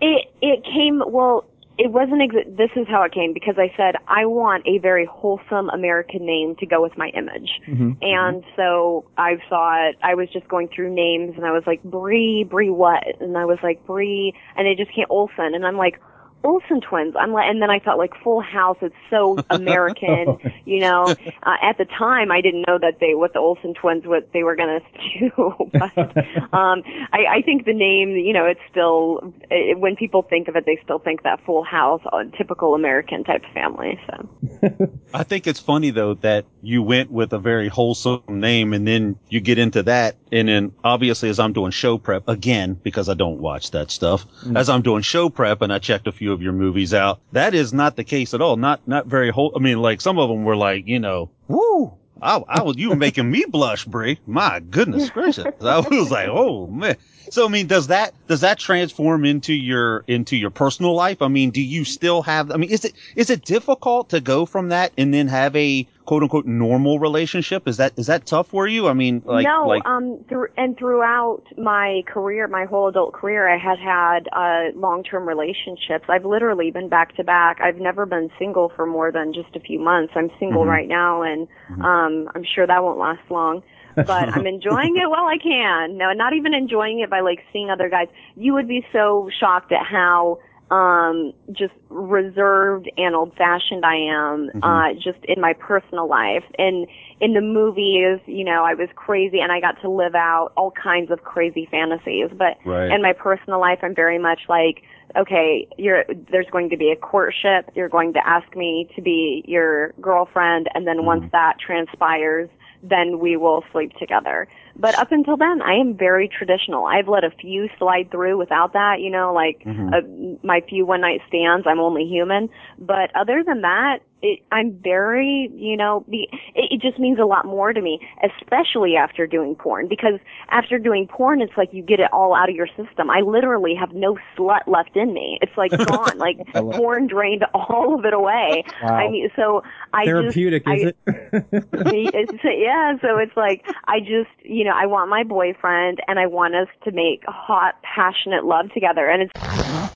[0.00, 1.46] It it came well.
[1.78, 2.22] It wasn't.
[2.22, 6.24] Ex- this is how it came because I said I want a very wholesome American
[6.24, 7.92] name to go with my image, Mm-hmm.
[8.00, 12.44] and so I thought I was just going through names, and I was like Bree,
[12.44, 16.00] Bree what, and I was like Bree, and it just came Olsen, and I'm like
[16.46, 17.14] Olsen twins.
[17.18, 18.76] I'm like, and then I thought like Full House.
[18.80, 21.04] It's so American, you know.
[21.42, 24.42] Uh, at the time, I didn't know that they what the Olsen twins what they
[24.42, 24.80] were gonna
[25.18, 26.16] do, but
[26.54, 26.82] um,
[27.12, 30.64] I, I think the name, you know, it's still it, when people think of it,
[30.66, 34.00] they still think that Full House, uh, typical American type of family.
[34.06, 38.86] So I think it's funny though that you went with a very wholesome name and
[38.86, 43.08] then you get into that and then obviously as I'm doing show prep again because
[43.08, 46.32] I don't watch that stuff as I'm doing show prep and I checked a few
[46.36, 49.52] of your movies out that is not the case at all not not very whole
[49.56, 52.90] I mean like some of them were like you know woo I, I was you
[52.90, 56.96] were making me blush Bree my goodness gracious I was like oh man
[57.30, 61.22] so I mean, does that does that transform into your into your personal life?
[61.22, 62.50] I mean, do you still have?
[62.50, 65.86] I mean, is it is it difficult to go from that and then have a
[66.06, 67.68] quote unquote normal relationship?
[67.68, 68.88] Is that is that tough for you?
[68.88, 73.48] I mean, like no, like um, through and throughout my career, my whole adult career,
[73.48, 76.06] I had had uh, long-term relationships.
[76.08, 77.58] I've literally been back to back.
[77.60, 80.12] I've never been single for more than just a few months.
[80.16, 80.68] I'm single Mhm.
[80.68, 81.48] right now, and
[81.82, 83.62] um, I'm sure that won't last long.
[83.96, 85.96] but I'm enjoying it while I can.
[85.96, 88.08] No, not even enjoying it by like seeing other guys.
[88.36, 90.38] You would be so shocked at how
[90.70, 96.44] um just reserved and old fashioned I am uh just in my personal life.
[96.58, 96.86] And
[97.20, 100.72] in the movies, you know, I was crazy and I got to live out all
[100.72, 102.30] kinds of crazy fantasies.
[102.36, 102.90] But Right.
[102.90, 104.82] in my personal life I'm very much like
[105.16, 109.44] okay, you're there's going to be a courtship, you're going to ask me to be
[109.46, 112.48] your girlfriend and then once that transpires
[112.82, 114.48] then we will sleep together.
[114.78, 116.84] But up until then, I am very traditional.
[116.84, 120.00] I've let a few slide through without that, you know, like uh,
[120.42, 121.66] my few one night stands.
[121.66, 122.50] I'm only human.
[122.78, 127.24] But other than that, it, I'm very, you know, the, it, it just means a
[127.24, 129.88] lot more to me, especially after doing porn.
[129.88, 130.18] Because
[130.50, 133.10] after doing porn, it's like you get it all out of your system.
[133.10, 135.38] I literally have no slut left in me.
[135.42, 136.18] It's like gone.
[136.18, 138.64] like porn drained all of it away.
[138.82, 138.94] Wow.
[138.94, 139.62] I mean, so
[139.92, 141.68] I Therapeutic, just, is I, it?
[141.72, 146.26] it's, yeah, so it's like I just, you know, I want my boyfriend and I
[146.26, 149.32] want us to make hot, passionate love together, and it's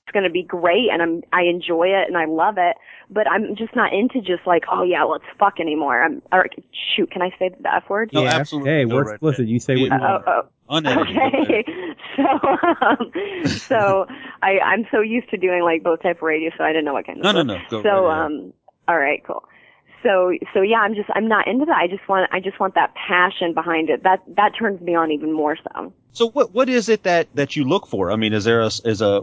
[0.07, 2.75] it's going to be great, and I'm I enjoy it and I love it,
[3.09, 6.03] but I'm just not into just like, oh yeah, let's fuck anymore.
[6.03, 6.47] I'm or
[6.95, 8.11] shoot, can I say the f word?
[8.13, 8.35] No, yeah.
[8.35, 8.71] absolutely.
[8.71, 9.39] Hey, Go we're right explicit.
[9.41, 9.49] ahead.
[9.49, 9.99] You say what you Yeah.
[10.01, 10.27] Oh, want.
[10.27, 11.15] oh, Unedited.
[11.15, 11.65] Go Okay,
[12.15, 12.23] so
[12.87, 13.11] um,
[13.69, 14.05] so
[14.41, 16.93] I I'm so used to doing like both type of radio, so I didn't know
[16.93, 17.61] what kind of No, no, stuff.
[17.71, 17.81] no.
[17.81, 18.25] Go so right ahead.
[18.25, 18.53] um
[18.87, 19.43] all right cool
[20.03, 22.75] so so yeah i'm just i'm not into that i just want i just want
[22.75, 26.67] that passion behind it that that turns me on even more so So what what
[26.67, 28.11] is it that that you look for?
[28.11, 29.21] I mean, is there a is a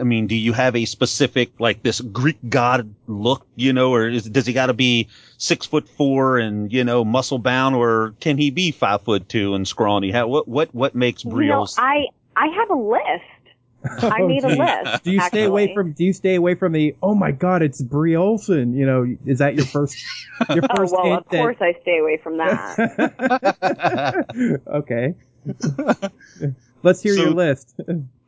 [0.00, 4.08] I mean, do you have a specific like this Greek god look, you know, or
[4.08, 8.14] is, does he got to be six foot four and you know muscle bound, or
[8.20, 10.10] can he be five foot two and scrawny?
[10.10, 13.39] How, what what what makes you know i i have a list
[13.84, 15.92] i Oh, made a list Do you stay away from?
[15.92, 16.94] Do you stay away from the?
[17.02, 18.74] Oh my God, it's Bree Olson.
[18.74, 19.96] You know, is that your first?
[20.50, 24.60] Your oh first well of course i stay away from that that.
[24.66, 25.14] okay.
[26.82, 27.74] Let's hear So- your list.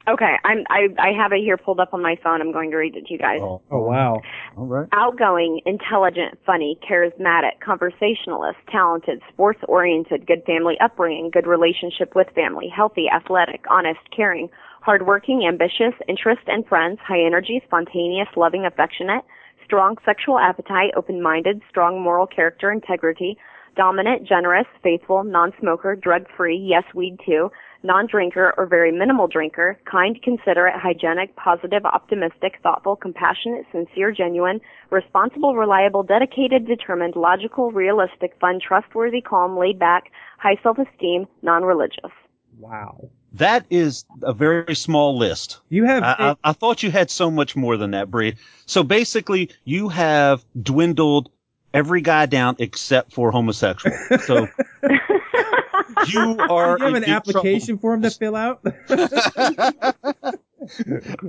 [0.08, 2.76] okay i'm i i have it here pulled up on my phone i'm going to
[2.76, 4.20] read it to you guys oh, Oh wow.
[4.56, 4.88] all right.
[4.92, 12.68] outgoing, intelligent, funny, charismatic, conversationalist, talented, sports oriented, good family upbringing, good relationship with family,
[12.68, 14.50] healthy, athletic, honest, caring,
[14.82, 19.24] hardworking, ambitious, interest and friends, high energy, spontaneous, loving, affectionate,
[19.64, 23.38] strong sexual appetite, open minded, strong moral character, integrity,
[23.76, 27.50] dominant, generous, faithful, non-smoker, drug-free, yes, weed too,
[27.84, 35.54] non-drinker or very minimal drinker, kind, considerate, hygienic, positive, optimistic, thoughtful, compassionate, sincere, genuine, responsible,
[35.54, 42.12] reliable, dedicated, determined, logical, realistic, fun, trustworthy, calm, laid back, high self-esteem, non-religious.
[42.58, 43.10] Wow.
[43.34, 45.60] That is a very small list.
[45.68, 46.02] You have.
[46.02, 48.36] I, I, I thought you had so much more than that, Bree.
[48.66, 51.30] So basically, you have dwindled
[51.72, 53.96] every guy down except for homosexual.
[54.18, 54.48] So
[56.08, 56.76] you are.
[56.76, 58.60] do you have in an deep application form to fill out?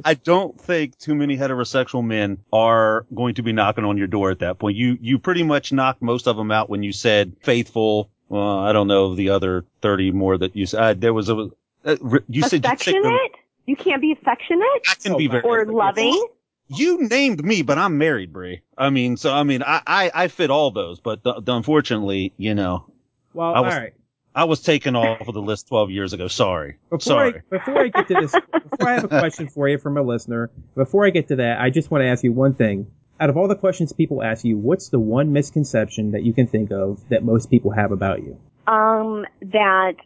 [0.06, 4.32] I don't think too many heterosexual men are going to be knocking on your door
[4.32, 4.78] at that point.
[4.78, 8.10] You you pretty much knocked most of them out when you said faithful.
[8.30, 10.82] Well, I don't know the other thirty more that you said.
[10.82, 11.50] Uh, there was a.
[11.86, 13.32] Uh, you said you said affectionate?
[13.66, 16.28] You can't be affectionate I can be very or loving?
[16.68, 18.62] You named me, but I'm married, Bree.
[18.78, 22.56] I mean, so I mean, I I, I fit all those, but th- unfortunately, you
[22.56, 22.86] know,
[23.34, 23.94] Well, I was- all right.
[24.36, 26.28] I was taken off of the list 12 years ago.
[26.28, 27.34] Sorry, Before sorry.
[27.36, 30.02] I, before I get to this, before I have a question for you from a
[30.02, 32.88] listener, before I get to that, I just want to ask you one thing.
[33.20, 36.48] Out of all the questions people ask you, what's the one misconception that you can
[36.48, 38.40] think of that most people have about you?
[38.66, 39.98] Um, that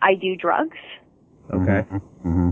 [0.00, 0.76] I do drugs.
[1.52, 1.80] Okay.
[2.22, 2.50] hmm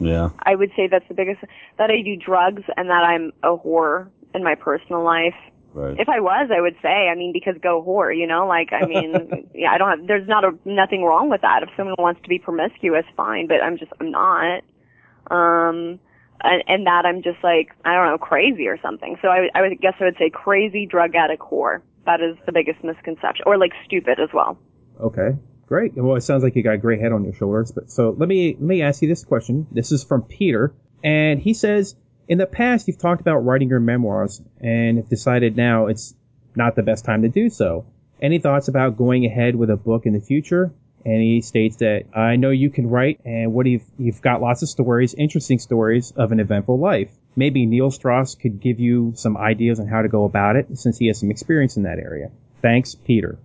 [0.00, 0.30] Yeah.
[0.40, 1.40] I would say that's the biggest
[1.78, 5.34] that I do drugs and that I'm a whore in my personal life.
[5.72, 5.98] Right.
[6.00, 8.86] If I was, I would say, I mean, because go whore, you know, like, I
[8.86, 11.62] mean, yeah, I don't have, there's not a, nothing wrong with that.
[11.62, 14.62] If someone wants to be promiscuous, fine, but I'm just, I'm not.
[15.30, 15.98] Um,
[16.42, 19.16] and, and that I'm just like, I don't know, crazy or something.
[19.20, 21.82] So I, I would guess I would say crazy drug addict whore.
[22.06, 23.44] That is the biggest misconception.
[23.46, 24.58] Or like stupid as well.
[25.00, 25.36] Okay.
[25.66, 25.96] Great.
[25.96, 27.72] Well, it sounds like you got a great head on your shoulders.
[27.72, 29.66] But so let me let me ask you this question.
[29.72, 31.96] This is from Peter, and he says,
[32.28, 36.14] in the past you've talked about writing your memoirs, and have decided now it's
[36.54, 37.84] not the best time to do so.
[38.22, 40.72] Any thoughts about going ahead with a book in the future?
[41.04, 44.62] And he states that I know you can write, and what you've you've got lots
[44.62, 47.10] of stories, interesting stories of an eventful life.
[47.36, 50.98] Maybe Neil Strauss could give you some ideas on how to go about it, since
[50.98, 52.30] he has some experience in that area.
[52.62, 53.38] Thanks, Peter.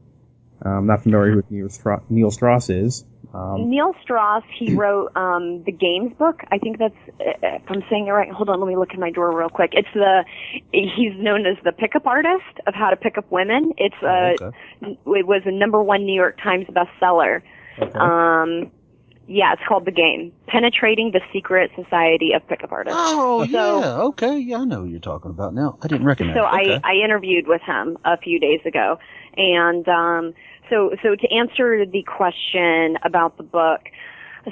[0.63, 3.03] Uh, I'm not familiar with Neil, Stra- Neil Strauss is.
[3.33, 6.41] Um, Neil Strauss, he wrote um, the Games book.
[6.51, 9.09] I think that's, if I'm saying it right, hold on, let me look in my
[9.09, 9.71] drawer real quick.
[9.73, 10.23] It's the,
[10.71, 13.71] he's known as the pickup artist of how to pick up women.
[13.77, 14.07] It's uh,
[14.41, 14.45] Oh,
[14.83, 14.97] okay.
[15.07, 17.41] it was a number one New York Times bestseller.
[17.79, 17.97] okay.
[17.97, 18.71] Um,
[19.27, 22.99] yeah, it's called The Game: Penetrating the Secret Society of Pickup Artists.
[23.01, 23.97] Oh So- yeah.
[24.09, 24.39] Okay.
[24.39, 25.77] Yeah, I know who you're talking about now.
[25.81, 26.35] I didn't recognize.
[26.35, 26.47] So it.
[26.49, 26.79] okay.
[26.83, 28.97] I, I interviewed with him a few days ago,
[29.37, 30.33] and um,
[30.71, 33.81] so so to answer the question about the book,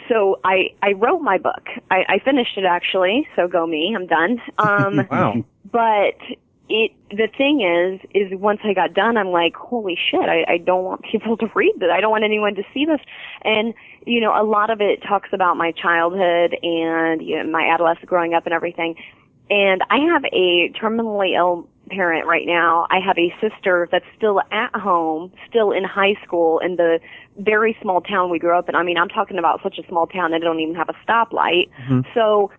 [0.07, 1.67] so I I wrote my book.
[1.89, 3.27] I, I finished it actually.
[3.35, 4.41] So go me, I'm done.
[4.59, 5.43] Um, wow.
[5.71, 6.19] but
[6.67, 10.21] it the thing is is once I got done, I'm like, holy shit!
[10.21, 11.89] I, I don't want people to read this.
[11.91, 12.99] I don't want anyone to see this.
[13.43, 13.73] And
[14.05, 18.07] you know, a lot of it talks about my childhood and you know, my adolescence,
[18.07, 18.95] growing up, and everything.
[19.49, 22.87] And I have a terminally ill parent right now.
[22.89, 26.99] I have a sister that's still at home, still in high school in the
[27.37, 28.75] very small town we grew up in.
[28.75, 31.69] I mean, I'm talking about such a small town that don't even have a stoplight.
[31.89, 32.05] Mhm.
[32.13, 32.51] So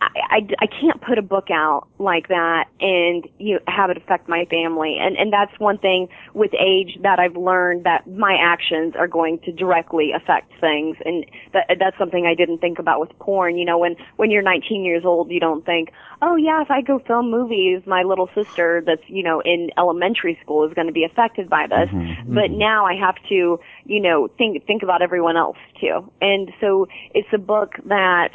[0.00, 3.96] I, I, I can't put a book out like that and you know, have it
[3.96, 4.96] affect my family.
[5.00, 9.38] And, and that's one thing with age that I've learned that my actions are going
[9.40, 10.96] to directly affect things.
[11.04, 13.56] And that, that's something I didn't think about with porn.
[13.56, 16.82] You know, when, when you're 19 years old, you don't think, oh yeah, if I
[16.82, 20.92] go film movies, my little sister that's, you know, in elementary school is going to
[20.92, 21.88] be affected by this.
[21.90, 22.58] Mhm, But mhm.
[22.58, 26.10] now I have to, you know, think, think about everyone else too.
[26.20, 28.30] And so it's a book that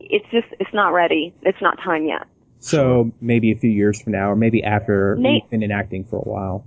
[0.00, 1.34] it's just, it's not ready.
[1.42, 2.26] It's not time yet.
[2.60, 6.04] So maybe a few years from now, or maybe after May- you've been in acting
[6.04, 6.66] for a while.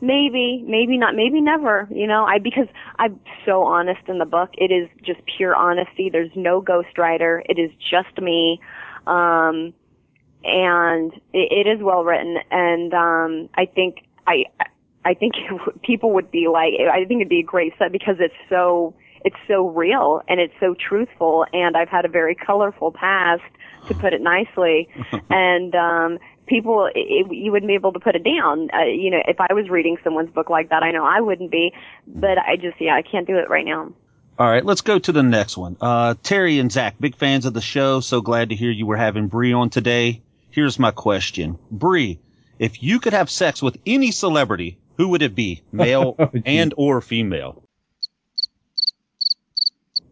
[0.00, 4.50] Maybe, maybe not, maybe never, you know, I, because I'm so honest in the book.
[4.54, 6.08] It is just pure honesty.
[6.10, 7.42] There's no ghostwriter.
[7.44, 8.60] It is just me.
[9.06, 9.74] Um,
[10.42, 12.38] and it, it is well written.
[12.50, 14.44] And, um, I think, I,
[15.04, 15.34] I think
[15.84, 19.36] people would be like, I think it'd be a great set because it's so, it's
[19.48, 21.46] so real and it's so truthful.
[21.52, 23.42] And I've had a very colorful past,
[23.88, 24.88] to put it nicely.
[25.30, 28.68] and, um, people, it, you wouldn't be able to put it down.
[28.74, 31.50] Uh, you know, if I was reading someone's book like that, I know I wouldn't
[31.50, 31.72] be,
[32.06, 33.92] but I just, yeah, I can't do it right now.
[34.38, 35.76] All right, let's go to the next one.
[35.80, 38.00] Uh, Terry and Zach, big fans of the show.
[38.00, 40.22] So glad to hear you were having Bree on today.
[40.50, 41.58] Here's my question.
[41.70, 42.18] Bree,
[42.58, 45.62] if you could have sex with any celebrity, who would it be?
[45.72, 47.62] Male Oh, and or female?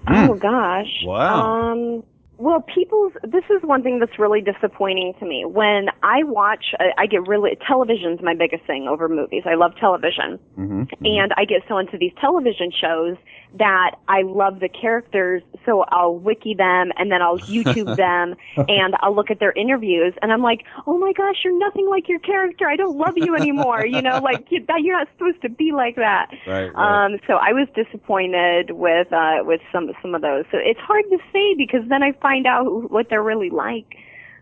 [0.06, 1.02] Oh gosh.
[1.04, 1.72] Wow.
[1.72, 2.02] Um,
[2.38, 5.44] well, people's, this is one thing that's really disappointing to me.
[5.44, 9.42] When I watch, I, I get really, television's my biggest thing over movies.
[9.44, 10.38] I love television.
[10.57, 11.05] Mm-hmm.
[11.05, 13.16] And I get so into these television shows
[13.59, 18.94] that I love the characters, so I'll wiki them and then I'll YouTube them and
[19.01, 22.20] I'll look at their interviews and I'm like, oh my gosh, you're nothing like your
[22.20, 22.68] character.
[22.68, 23.85] I don't love you anymore.
[23.87, 26.29] you know, like you, that you're not supposed to be like that.
[26.46, 27.07] Right, right.
[27.07, 30.44] Um, so I was disappointed with uh, with some some of those.
[30.53, 33.97] So it's hard to say because then I find out who, what they're really like.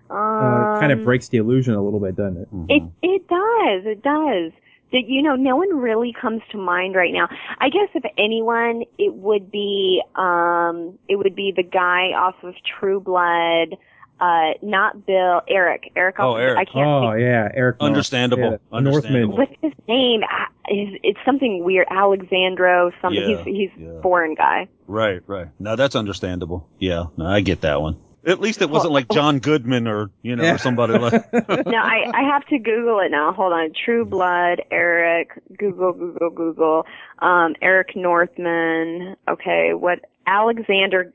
[0.09, 2.49] Um, Uh, kind of breaks the illusion a little bit, doesn't it?
[2.69, 3.87] it it does.
[3.87, 4.53] It does.
[4.93, 7.29] That you know, no one really comes to mind right now.
[7.59, 12.55] I guess if anyone, it would be um, it would be the guy off of
[12.79, 13.77] True Blood.
[14.19, 15.93] Uh, not Bill, Eric.
[15.95, 16.17] Eric.
[16.19, 16.59] Oh, Eric.
[16.59, 17.21] I can't Oh think.
[17.21, 17.81] yeah, Eric.
[17.81, 17.87] North.
[17.91, 18.51] Understandable.
[18.53, 19.37] Yeah, Understandable.
[19.37, 19.59] Northman.
[19.61, 20.23] What's his name?
[20.29, 21.87] Ah, it's something weird?
[21.91, 22.91] Alexandro.
[23.03, 23.21] Something.
[23.31, 24.01] Yeah, he's he's yeah.
[24.03, 24.69] foreign guy.
[24.87, 25.49] Right, right.
[25.59, 26.69] No, that's understandable.
[26.79, 27.99] Yeah, no, I get that one.
[28.27, 30.55] At least it wasn't like John Goodman or, you know, Yeah.
[30.55, 33.33] or somebody like, no, I, I have to Google it now.
[33.33, 33.71] Hold on.
[33.85, 36.87] True Blood, Eric, Google, Google, Google.
[37.21, 39.15] Um, Eric Northman.
[39.29, 40.01] Okay, what?
[40.27, 41.13] Alexander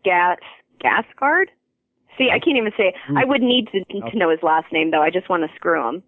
[0.00, 0.38] Scat,
[0.80, 1.46] Gascard?
[2.18, 2.94] See, I can't even say.
[3.16, 5.02] I would need to, to know his last name, though.
[5.02, 6.02] I just want to screw him.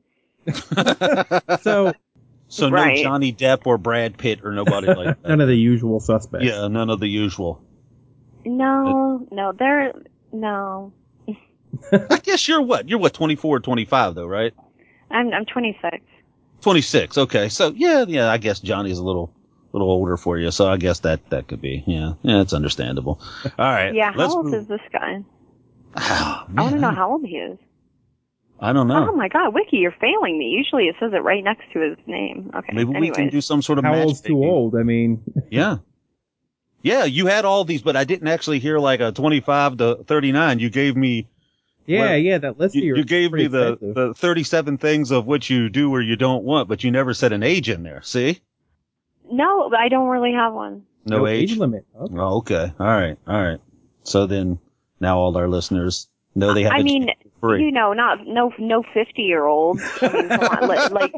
[1.63, 1.93] So
[2.49, 2.97] so Right.
[2.97, 5.25] no Johnny Depp or Brad Pitt or nobody like that.
[5.29, 6.47] none of the usual suspects.
[6.47, 7.61] Yeah, none of the usual.
[8.45, 9.93] No, no, they're,
[10.33, 10.93] no.
[11.93, 12.89] I guess you're what?
[12.89, 14.55] You're what, 24 or 25 though, right?
[15.11, 15.99] I'm, I'm 26.
[16.61, 17.19] 26.
[17.19, 17.49] Okay.
[17.49, 19.33] So yeah, yeah, I guess Johnny's a little,
[19.73, 20.53] little older for you.
[20.53, 23.21] So I guess that, that could be, yeah, yeah, it's understandable.
[23.45, 23.93] All right.
[23.93, 25.25] Yeah, let's how old move- is this guy?
[25.97, 27.59] Oh, I want to man, know how old he is.
[28.61, 29.09] I don't know.
[29.11, 30.47] Oh my god, Wiki, you're failing me.
[30.47, 32.51] Usually it says it right next to his name.
[32.55, 32.73] Okay.
[32.73, 34.77] Maybe we can do some sort of How match old's too old?
[34.77, 35.79] I mean, Yeah.
[36.83, 40.61] Yeah, you had all these, but I didn't actually hear like a 25 to 39.
[40.61, 41.27] You gave me,
[41.85, 42.39] yeah, Well, yeah.
[42.39, 43.95] That list you, of yours you gave me the, extensive.
[43.95, 47.33] the 37 things of what you do or you don't want, but you never said
[47.33, 48.03] an age in there.
[48.03, 48.41] See?
[49.31, 50.85] No, I don't really have one.
[51.05, 51.57] No, age.
[51.57, 51.87] limit.
[51.99, 52.15] Okay.
[52.17, 52.73] Oh, okay.
[52.79, 53.19] All right.
[53.27, 53.61] All right.
[54.05, 54.61] So then
[55.01, 57.09] now all our listeners know they have I mean,
[57.41, 57.65] free.
[57.65, 59.83] you know, not no no fifty year olds.
[60.03, 61.13] I mean, on, like, like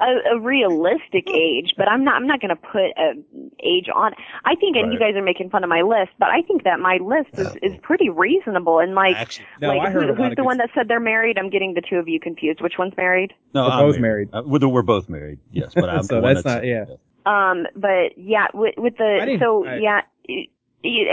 [0.00, 1.74] a, a realistic age.
[1.76, 3.12] But I'm not I'm not going to put a
[3.62, 4.12] age on.
[4.44, 6.80] I think, and you guys are making fun of my list, but I think that
[6.80, 8.80] my list is is pretty reasonable.
[8.80, 10.98] And like, Actually, No, like I heard who, who's the good- one that said they're
[10.98, 11.38] married?
[11.38, 12.60] I'm getting the two of you confused.
[12.60, 13.32] Which one's married?
[13.54, 14.28] no, We're I'm both married.
[14.32, 15.38] Uh, we're, we're both married.
[15.52, 16.84] Yes, but I'm So the one that's that not- said- yeah.
[17.26, 20.46] Um, but yeah, with, with the didn't- so I- yeah, y- y-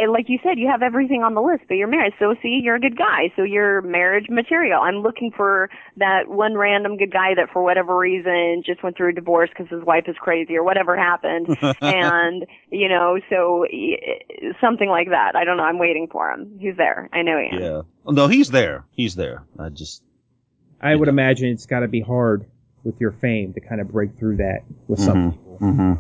[0.10, 2.14] like you said, you have everything on the list, but you're married.
[2.20, 3.32] So see, you're a good guy.
[3.36, 4.82] So you're marriage material.
[4.82, 9.10] I'm looking for that one random good guy that, for whatever reason, just went through
[9.10, 11.48] a divorce because his wife is crazy or whatever happened,
[11.82, 13.66] and you know, so
[14.60, 15.36] something like that.
[15.36, 15.64] I don't know.
[15.64, 16.58] I'm waiting for him.
[16.60, 17.10] He's there.
[17.14, 17.62] I know he is.
[17.62, 17.82] Yeah.
[18.12, 18.86] No, he's there.
[18.92, 19.44] He's there.
[19.60, 20.02] I just,
[20.82, 22.46] I would imagine it's got to be hard
[22.84, 25.58] with your fame to kind of break through that with some Mhm, people.
[25.62, 26.00] mhm.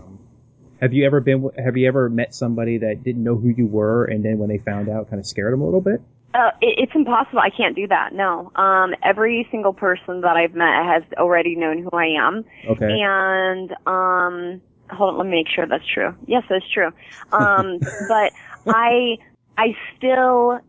[0.81, 1.49] Have you ever been?
[1.63, 4.57] Have you ever met somebody that didn't know who you were, and then when they
[4.57, 6.01] found out, kind of scared them a little bit?
[6.33, 7.39] Uh, it, it's impossible.
[7.39, 8.13] I can't do that.
[8.13, 8.51] No.
[8.55, 12.45] Um, every single person that I've met has already known who I am.
[12.67, 12.87] Okay.
[12.89, 16.15] And um, hold on, let me make sure that's true.
[16.25, 16.91] Yes, that's true.
[17.31, 18.33] Um, but
[18.67, 19.17] I,
[19.57, 20.59] I still,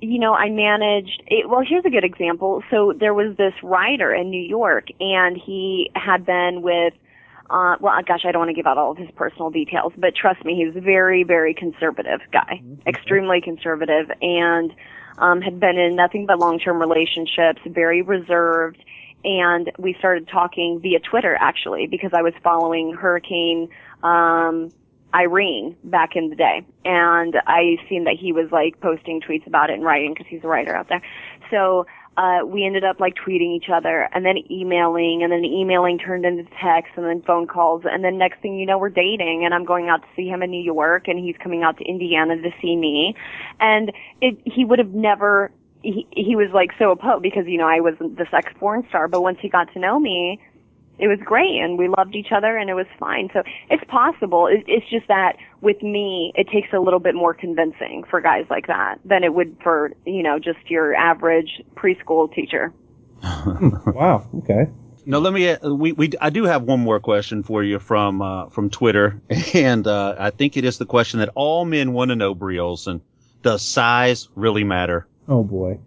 [0.00, 1.22] you know, I managed.
[1.28, 2.62] It, well, here's a good example.
[2.70, 6.94] So there was this writer in New York, and he had been with.
[7.52, 10.14] Uh, well, gosh, I don't want to give out all of his personal details, but
[10.16, 14.72] trust me, he's a very, very conservative guy, extremely conservative, and
[15.18, 18.82] um, had been in nothing but long-term relationships, very reserved,
[19.22, 23.68] and we started talking via Twitter actually because I was following Hurricane
[24.02, 24.72] um,
[25.14, 29.68] Irene back in the day, and I seen that he was like posting tweets about
[29.68, 31.02] it and writing because he's a writer out there.
[31.50, 31.84] So
[32.16, 36.24] uh, we ended up like tweeting each other and then emailing, and then emailing turned
[36.24, 39.54] into text and then phone calls, and then next thing you know, we're dating, and
[39.54, 42.36] I'm going out to see him in New York, and he's coming out to Indiana
[42.36, 43.14] to see me,
[43.60, 45.50] and it he would have never.
[45.82, 49.08] He, he was like so opposed because you know I was the sex porn star,
[49.08, 50.38] but once he got to know me,
[51.02, 53.28] it was great and we loved each other and it was fine.
[53.32, 54.46] So it's possible.
[54.46, 58.46] It, it's just that with me, it takes a little bit more convincing for guys
[58.48, 62.72] like that than it would for, you know, just your average preschool teacher.
[63.22, 64.26] wow.
[64.38, 64.68] Okay.
[65.04, 65.50] No, let me.
[65.50, 69.20] uh, We, we I do have one more question for you from uh, from Twitter,
[69.54, 72.60] and uh, I think it is the question that all men want to know, Bree
[72.60, 73.00] Olson.
[73.42, 75.08] Does size really matter?
[75.26, 75.80] Oh boy.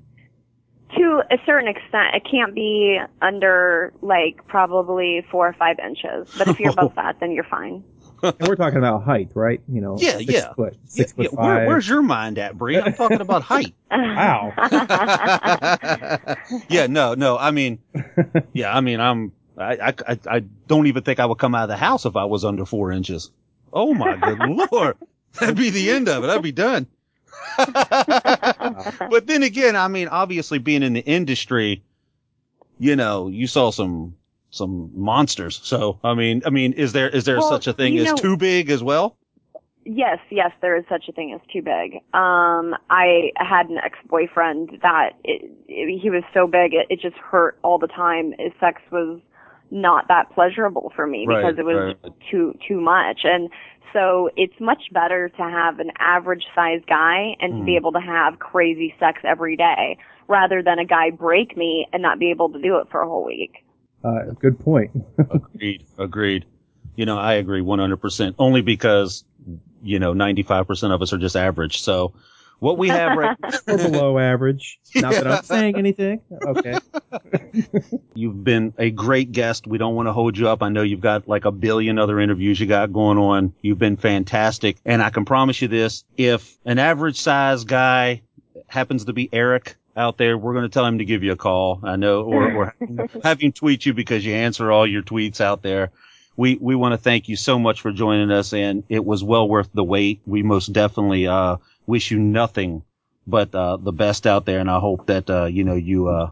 [1.29, 6.33] To a certain extent, it can't be under like probably four or five inches.
[6.37, 7.83] But if you're above that, then you're fine.
[8.23, 9.61] And we're talking about height, right?
[9.67, 9.97] You know.
[9.99, 10.53] Yeah, six yeah.
[10.53, 11.67] Foot, six Yeah, foot yeah, where- five.
[11.67, 12.79] where's your mind at, Bree?
[12.79, 13.73] I'm talking about height.
[13.91, 14.53] Wow.
[16.69, 17.37] yeah, no, no.
[17.37, 17.79] I mean,
[18.53, 19.31] yeah, I mean, I'm.
[19.57, 22.15] I, I, I- I don't even think I would come out of the house if
[22.15, 23.31] I was under four inches.
[23.71, 24.39] Oh my good
[24.71, 24.97] lord,
[25.39, 26.29] that'd be the end of it.
[26.29, 26.87] I'd be done.
[29.09, 31.83] But then again, I mean, obviously being in the industry,
[32.79, 34.15] you know, you saw some
[34.49, 35.59] some monsters.
[35.63, 38.15] So I mean, I mean, is there is there Well, such a thing as know-
[38.15, 39.17] too big as well?
[39.87, 41.97] Yes, yes, there is such a thing as too big.
[42.11, 47.17] Um, I had an ex-boyfriend that it, it, he was so big it, it just
[47.17, 48.33] hurt all the time.
[48.39, 49.19] His sex was
[49.69, 52.13] not that pleasurable for me Right, because it was right.
[52.31, 53.19] too too much.
[53.25, 53.49] And
[53.95, 57.65] so it's much better to have an average sized guy and to Hmm.
[57.65, 62.01] be able to have crazy sex every day rather than a guy break me and
[62.01, 63.63] not be able to do it for a whole week.
[64.03, 64.91] Uh, good point.
[65.31, 65.85] Agreed.
[65.97, 66.45] Agreed.
[66.95, 68.35] You know, I agree 100%.
[68.37, 69.23] Only because,
[69.81, 71.81] you know, 95% of us are just average.
[71.81, 72.13] So
[72.65, 73.37] what we have right
[73.67, 74.79] or below average.
[74.95, 76.21] Not that I'm saying anything.
[76.31, 76.79] Okay.
[78.15, 79.67] You've been a great guest.
[79.67, 80.63] We don't want to hold you up.
[80.63, 83.53] I know you've got like a billion other interviews you got going on.
[83.61, 84.77] You've been fantastic.
[84.83, 88.23] And I can promise you this, if an average size guy
[88.65, 91.37] happens to be Eric out there, we're going to tell him to give you a
[91.37, 91.81] call.
[91.83, 92.75] I know, or, or
[93.23, 95.91] have him tweet you because you answer all your tweets out there.
[96.35, 99.47] We, we want to thank you so much for joining us and it was well
[99.47, 100.21] worth the wait.
[100.25, 102.83] We most definitely, uh, wish you nothing
[103.27, 104.59] but, uh, the best out there.
[104.59, 106.29] And I hope that, uh, you know, you, uh,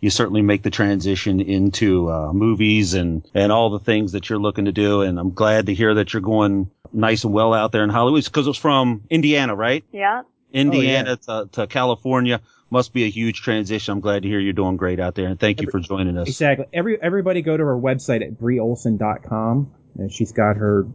[0.00, 4.38] you certainly make the transition into uh, movies and and all the things that you're
[4.38, 5.02] looking to do.
[5.02, 8.24] And I'm glad to hear that you're going nice and well out there in Hollywood
[8.24, 9.84] because it was from Indiana, right?
[9.92, 10.22] Yeah.
[10.52, 12.40] Indiana to, to California
[12.70, 13.92] must be a huge transition.
[13.92, 16.28] I'm glad to hear you're doing great out there, and thank you for joining us.
[16.28, 16.66] Exactly.
[16.72, 20.86] Every everybody go to her website at breeolson.com and she's got her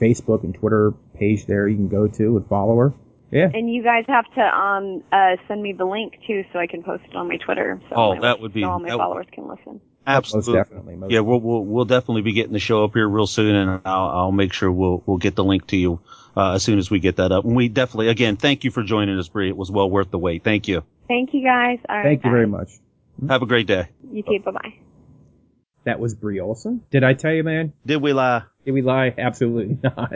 [0.00, 2.94] Facebook and Twitter page there you can go to and follow her.
[3.30, 3.50] Yeah.
[3.52, 6.82] And you guys have to um uh send me the link too so I can
[6.82, 8.96] post it on my Twitter so Oh, my, that would be- so all my that
[8.96, 9.80] would- followers can listen.
[10.06, 10.54] Absolutely.
[10.54, 10.96] Most definitely.
[10.96, 13.82] Most Yeah, we'll, we'll we'll definitely be getting the show up here real soon, and
[13.84, 16.00] I'll I'll make sure we'll we'll get the link to you
[16.34, 17.44] uh, as soon as we get that up.
[17.44, 19.48] And we definitely, again, thank you for joining us, Bree.
[19.50, 20.44] It was well worth the wait.
[20.44, 20.82] Thank you.
[21.08, 21.78] Thank you guys.
[21.86, 22.70] All right, Thank you very much.
[23.28, 23.88] Have a great day.
[24.10, 24.38] You too.
[24.42, 24.74] Bye bye.
[25.84, 26.82] That was Bree Olson.
[26.90, 27.74] Did I tell you, man?
[27.84, 28.44] Did we lie?
[28.64, 29.14] Did we lie?
[29.18, 30.12] Absolutely not.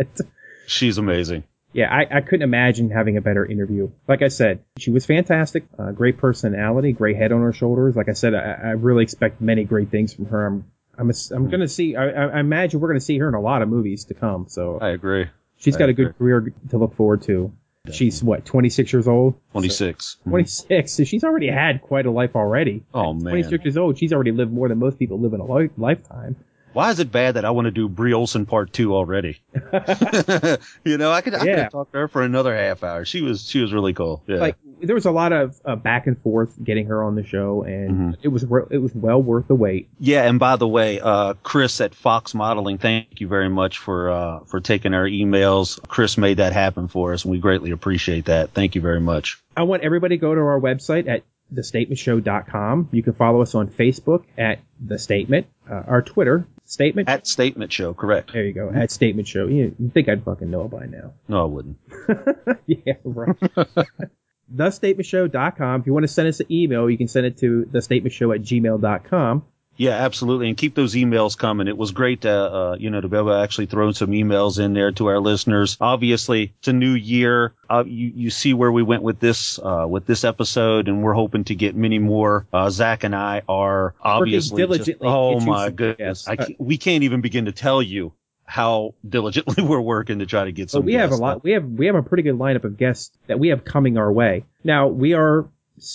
[0.67, 1.45] She's amazing.
[1.73, 3.91] Yeah, I, I couldn't imagine having a better interview.
[4.09, 5.65] Like I said, she was fantastic.
[5.79, 7.97] Uh, great personality, great head on her shoulders.
[7.97, 10.47] Like I said, I, I really expect many great things from her.
[10.47, 10.65] I'm
[10.99, 11.97] I'm, a, I'm gonna see.
[11.97, 14.47] I, I imagine we're gonna see her in a lot of movies to come.
[14.49, 15.27] So I agree.
[15.57, 17.53] she's I got a good career to look forward to.
[17.91, 19.35] She's what 26 years old.
[19.53, 20.19] 26.
[20.29, 20.93] 26.
[20.93, 22.85] So she's already had quite a life already.
[22.95, 23.33] Oh, man.
[23.33, 23.99] 26 years old.
[23.99, 26.37] She's already lived more than most people live in a li- lifetime.
[26.73, 29.41] Why is it bad that I want to do Bree Olson part two already?
[30.85, 31.63] you know, I could, I Yeah.
[31.65, 33.05] could talk to her for another half hour.
[33.05, 34.23] She was, she was really cool.
[34.27, 34.37] Yeah.
[34.39, 37.63] Like there was a lot of uh, back and forth getting her on the show,
[37.63, 38.11] and Mm-hmm.
[38.23, 39.89] it was re- it was well worth the wait.
[40.01, 44.11] Yeah, and by the way, uh, Chris at Fox Modeling, thank you very much for
[44.11, 45.79] uh, for taking our emails.
[45.87, 48.51] Chris made that happen for us, and we greatly appreciate that.
[48.51, 49.41] Thank you very much.
[49.57, 51.23] I want everybody to go to our website at
[51.55, 52.89] thestatementshow.com.
[52.93, 57.07] You can follow us on Facebook at The Statement, uh, our Twitter, Statement.
[57.07, 58.33] At Statement Show, correct?
[58.33, 59.47] there you go, at Statement Show.
[59.47, 61.13] You, you think I'd fucking know by now.
[61.29, 61.77] No, I wouldn't.
[62.67, 63.37] yeah, right.
[64.55, 65.81] thestatementshow.com.
[65.83, 68.41] If you want to send us an email, you can send it to thestatementshow at
[68.41, 69.45] gmail.com.
[69.77, 71.67] Yeah, absolutely, and keep those emails coming.
[71.67, 74.63] It was great to, uh, you know, to be able to actually throw some emails
[74.63, 75.77] in there to our listeners.
[75.81, 77.55] Obviously, it's a new year.
[77.71, 81.15] Uh, you you see where we went with this uh, with this episode, and we're
[81.15, 82.47] hoping to get many more.
[82.53, 86.29] Uh, Zach and I are obviously just- oh to get you my goodness.
[86.29, 88.13] I can't, we can't even begin to tell you
[88.45, 90.85] how diligently we're working to try to get So some.
[90.85, 91.43] we have a lot.
[91.43, 94.13] We have we have a pretty good lineup of guests that we have coming our
[94.13, 94.45] way.
[94.63, 95.49] Now we are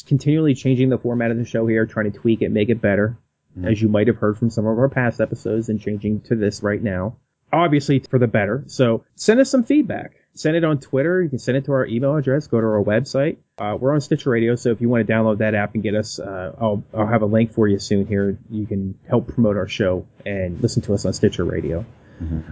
[0.07, 3.17] continually changing the format of the show here, trying to tweak it, make it better,
[3.57, 3.71] Mhm.
[3.71, 6.61] as you might have heard from some of our past episodes, and changing to this
[6.63, 7.17] right now.
[7.51, 8.63] Obviously for the better.
[8.67, 10.15] So send us some feedback.
[10.37, 11.21] Send it on Twitter.
[11.21, 12.47] You can send it to our email address.
[12.47, 13.37] Go to our website.
[13.57, 15.95] Uh, we're on Stitcher Radio, so if you want to download that app and get
[15.95, 18.37] us, uh, I'll I'll have a link for you soon here.
[18.49, 21.85] You can help promote our show and listen to us on Stitcher Radio.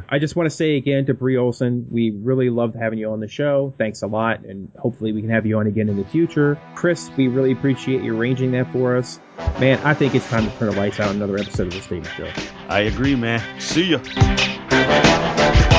[0.10, 3.20] I just want to say again to Bree Olson, we really loved having you on
[3.20, 3.74] the show.
[3.78, 6.60] Thanks a lot, and hopefully we can have you on again in the future.
[6.76, 9.20] Chris, we really appreciate you arranging that for us.
[9.60, 12.14] Man, I think it's time to turn the lights out another episode of the Statement
[12.16, 12.30] Show.
[12.70, 13.42] I agree, man.
[13.60, 15.74] See ya.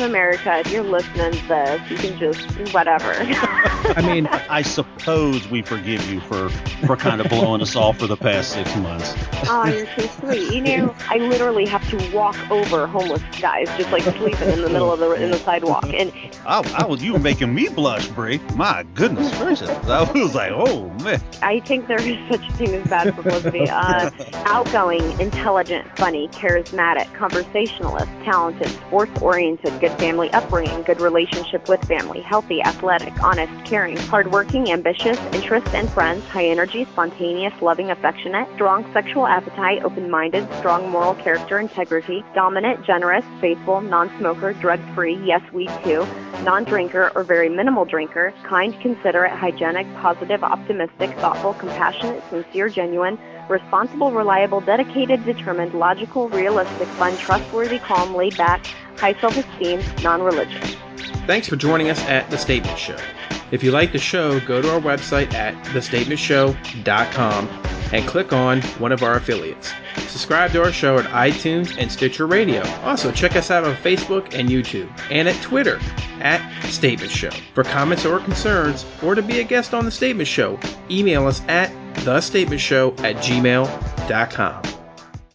[0.00, 3.12] Bank America, if you're listening to this, you can just whatever.
[3.96, 6.48] I mean, I suppose we forgive you for
[6.86, 9.14] for kind of blowing us off for the past six months.
[9.48, 10.52] oh, you're so sweet.
[10.54, 14.70] You know, I literally have to walk over homeless guys just like sleeping in the
[14.70, 16.12] middle of the in the sidewalk, and
[16.46, 18.38] I, I was you were making me blush, Bree.
[18.54, 19.68] My goodness gracious!
[19.68, 21.20] I was like, oh man.
[21.42, 23.68] I think there is such a thing as bad publicity.
[23.68, 24.10] Uh,
[24.46, 32.62] outgoing, intelligent, funny, charismatic, conversationalist, talented, sports-oriented, good family upbringing, good relationship with family, healthy,
[32.62, 39.26] athletic, honest, caring, hardworking, ambitious, interests and friends, high energy, spontaneous, loving, affectionate, strong sexual
[39.26, 46.06] appetite, open-minded, strong moral character, integrity, dominant, generous, faithful, non-smoker, drug-free, yes, we too,
[46.44, 53.18] non-drinker or very minimal drinker, kind, considerate, hygienic, positive, optimistic, thoughtful, compassionate, sincere, genuine,
[53.50, 58.64] responsible, reliable, dedicated, determined, logical, realistic, fun, trustworthy, calm, laid back,
[58.96, 60.76] high self-esteem, non-religious.
[61.26, 62.96] thanks for joining us at The Statement Show.
[63.50, 67.48] If you like the show, go to our website at thestatementshow.com
[67.92, 69.72] and click on one of our affiliates.
[69.96, 72.62] Subscribe to our show at iTunes and Stitcher Radio.
[72.82, 75.80] Also, check us out on Facebook and YouTube, and at Twitter
[76.20, 77.30] at Statement Show.
[77.54, 80.58] For comments or concerns, or to be a guest on The Statement Show,
[80.90, 84.79] email us at thestatementshow at gmail.com.